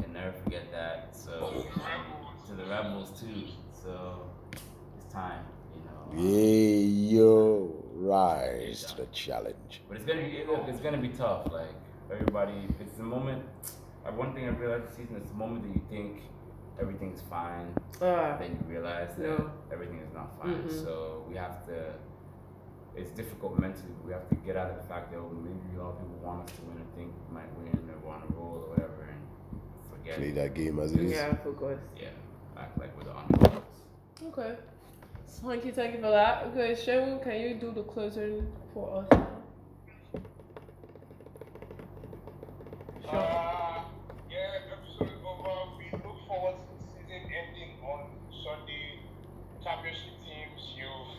[0.00, 1.14] Can never forget that.
[1.16, 3.44] So, and um, to the Rebels too.
[3.82, 4.22] So,
[4.96, 5.44] it's time,
[5.74, 6.20] you know.
[6.20, 9.82] Um, yeah, yo, rise to the challenge.
[9.88, 11.50] But it's gonna be look, it's gonna be tough.
[11.52, 11.68] Like
[12.10, 13.42] everybody, it's the moment.
[14.04, 16.22] Uh, one thing I realized this season is the moment that you think
[16.80, 18.36] everything's fine, Ah.
[18.38, 19.50] then you realize that No.
[19.72, 20.62] everything is not fine.
[20.62, 20.84] Mm-mm.
[20.84, 21.94] So we have to.
[22.94, 23.88] It's difficult mentally.
[23.96, 25.98] but We have to get out of the fact that oh, maybe a lot of
[26.00, 28.70] people want us to win or think we might win or want to roll or
[28.70, 29.22] whatever, and
[29.90, 30.16] forget.
[30.18, 31.12] Play that game as it is.
[31.12, 31.78] Yeah, focus.
[31.98, 32.08] Yeah,
[32.58, 33.76] act like we're the underdogs.
[34.28, 34.56] Okay.
[35.26, 36.44] So thank you, thank you for that.
[36.48, 39.28] Okay, Sharon, can you do the closing for us now?
[43.08, 43.80] Uh,
[48.42, 48.98] Sunday.
[49.62, 51.14] Championship teams, you've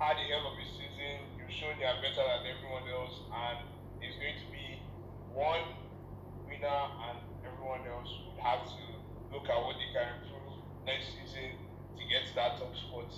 [0.00, 1.28] had a hell of a season.
[1.36, 3.68] You've shown they are better than everyone else, and
[4.00, 4.80] it's going to be
[5.36, 5.76] one
[6.48, 8.84] winner, and everyone else would have to
[9.28, 11.60] look at what they can improve next season
[12.00, 13.12] to get to that top spot.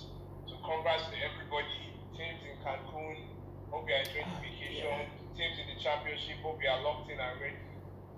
[0.51, 1.95] So, congrats to everybody.
[2.19, 3.31] Teams in Cancun,
[3.71, 5.07] hope you are enjoying the ah, vacation.
[5.39, 7.63] Teams in the championship, hope you are locked in and ready.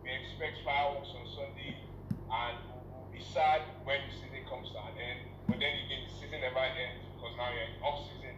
[0.01, 1.77] We expect fireworks on Sunday,
[2.17, 2.78] and
[3.20, 5.20] we'll sad when the season comes to an end.
[5.47, 8.36] But then again, the season never ends because now you're in off season,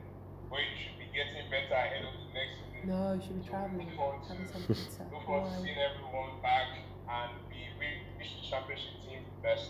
[0.50, 2.82] where you should be getting better ahead of the next season.
[2.90, 3.88] No, you should be So traveling.
[3.88, 5.02] Look forward to, Having some pizza.
[5.14, 6.70] look forward to seeing everyone back,
[7.06, 9.70] and we we wish the championship team the best.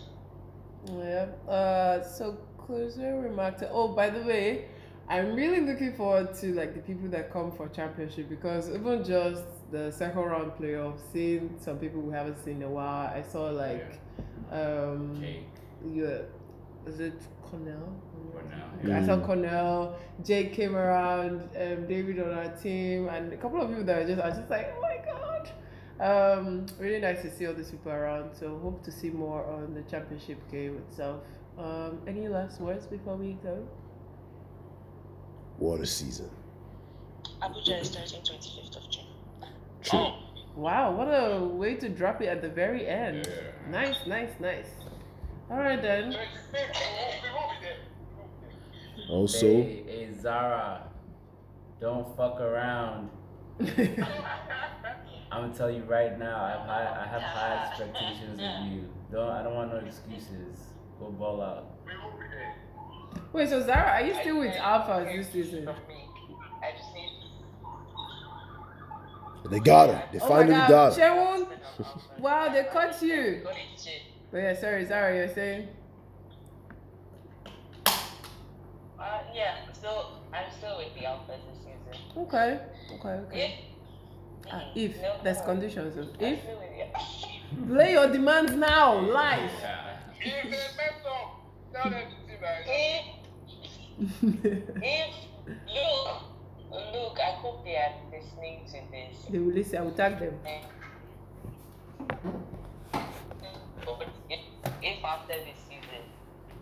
[0.88, 1.28] Yeah.
[1.44, 3.58] Uh, so closing remark.
[3.58, 4.66] To, oh, by the way,
[5.08, 9.42] I'm really looking forward to like the people that come for championship because even just
[9.70, 13.08] the second round playoff, seeing some people we haven't seen in a while.
[13.08, 14.00] I saw like,
[14.50, 15.44] um, Jake,
[15.92, 16.18] yeah,
[16.86, 17.94] is it Cornell?
[18.32, 23.60] Cornell, I saw Cornell, Jake came around, um, David on our team, and a couple
[23.60, 25.50] of people that are just, I was just like, oh my god.
[26.00, 28.34] Um, really nice to see all these people around.
[28.34, 31.20] So hope to see more on the championship game itself.
[31.58, 33.68] Um, any last words before we go?
[35.58, 36.30] What a season.
[37.40, 39.04] Abuja is starting 25th of June.
[39.82, 39.98] True.
[39.98, 40.18] Oh,
[40.54, 43.28] wow, what a way to drop it at the very end.
[43.28, 43.70] Yeah.
[43.70, 44.66] Nice, nice, nice.
[45.50, 46.12] All right then.
[46.12, 47.22] So it's the same.
[47.22, 47.76] We won't be there.
[48.08, 49.16] We won't be there.
[49.16, 50.82] Also, Hey, hey Zara,
[51.80, 53.10] don't fuck around.
[55.32, 58.88] I'm gonna tell you right now, I have high, I have high expectations of you.
[59.10, 60.56] Don't, I don't want no excuses.
[61.00, 61.66] Go ball out.
[61.86, 63.21] We won't be there.
[63.32, 65.64] Wait, so Zara, are you still with Alpha this season?
[65.64, 66.04] From me.
[66.62, 67.08] I just need
[69.50, 70.04] they got her.
[70.12, 71.00] They Oh my finally God, got her.
[71.00, 71.46] Shewon,
[72.18, 73.40] wow, they caught you.
[73.42, 74.02] got it shit.
[74.32, 75.68] Oh yeah, sorry, Zara, you're saying?
[78.98, 82.02] Uh, yeah, I'm still, I'm still with the Alpha this season.
[82.16, 82.60] Okay,
[82.94, 83.58] okay, okay.
[84.44, 85.44] If, Ah, if No, there's no.
[85.44, 86.58] conditions, of if still
[87.68, 89.50] with your demands now, life.
[89.60, 89.92] Yeah.
[93.98, 94.82] If they mess up, tell them to see that.
[94.82, 95.14] If, if,
[95.74, 99.26] look, look, I hope they are listening to this.
[99.30, 99.78] they will listen.
[99.78, 100.38] I will tag them.
[104.82, 106.04] if after this season,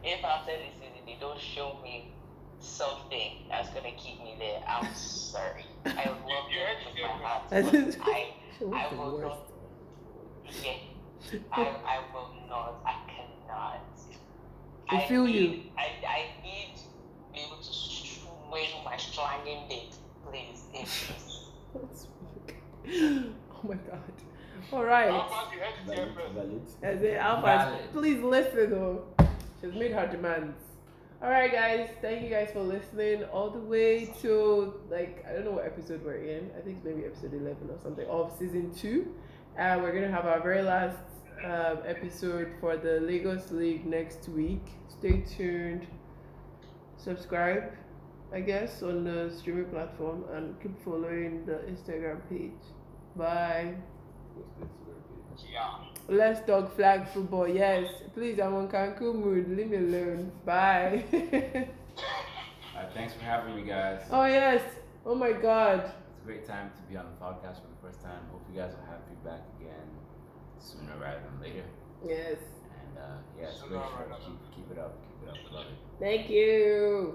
[0.05, 2.12] if after this season they don't show me
[2.59, 5.66] something that's gonna keep me there, I'm sorry.
[5.87, 7.43] I love You with my heart.
[7.53, 9.53] I I, She was I the will not.
[10.62, 10.72] Yeah,
[11.53, 12.81] I, I will not.
[12.85, 13.81] I cannot.
[14.89, 15.49] I feel you.
[15.49, 16.74] need, I, I need
[17.31, 19.91] to be able to swing my slanging dick,
[20.26, 20.64] please.
[21.74, 22.57] That's weak.
[23.53, 24.12] Oh my god.
[24.72, 25.11] All right.
[25.11, 26.35] Alphas, you heard it here first.
[26.35, 26.62] Valid.
[26.83, 29.05] As in, Alpha, please listen though.
[29.61, 30.57] She's made her demands.
[31.22, 35.51] Alright guys, thank you guys for listening all the way to like I don't know
[35.51, 36.51] what episode we're in.
[36.57, 39.14] I think it's maybe episode eleven or something of season two.
[39.59, 40.97] And we're gonna have our very last
[41.45, 44.66] um, episode for the Lagos League next week.
[44.89, 45.87] Stay tuned.
[47.03, 47.72] Subscribe,
[48.32, 52.61] I guess, on the streaming platform and keep following the Instagram page.
[53.16, 53.74] Bye.
[55.51, 55.74] Yeah.
[56.09, 57.48] Let's talk flag football.
[57.48, 58.38] Yes, please.
[58.38, 59.48] I'm on Cancun mood.
[59.57, 60.32] Leave me alone.
[60.44, 61.05] Bye.
[62.80, 64.01] Uh, thanks for having me, guys.
[64.11, 64.62] oh yes.
[65.05, 65.80] Oh my God.
[65.84, 68.22] It's a great time to be on the podcast for the first time.
[68.32, 69.84] Hope you guys will have me back again
[70.59, 71.64] sooner rather than later.
[72.03, 72.38] Yes.
[72.80, 74.32] And uh, yeah, it's a Sooner great rather show.
[74.32, 74.96] than Keep, keep it up.
[75.05, 75.53] Keep it up.
[75.53, 75.89] Love it.
[76.01, 77.09] Thank you.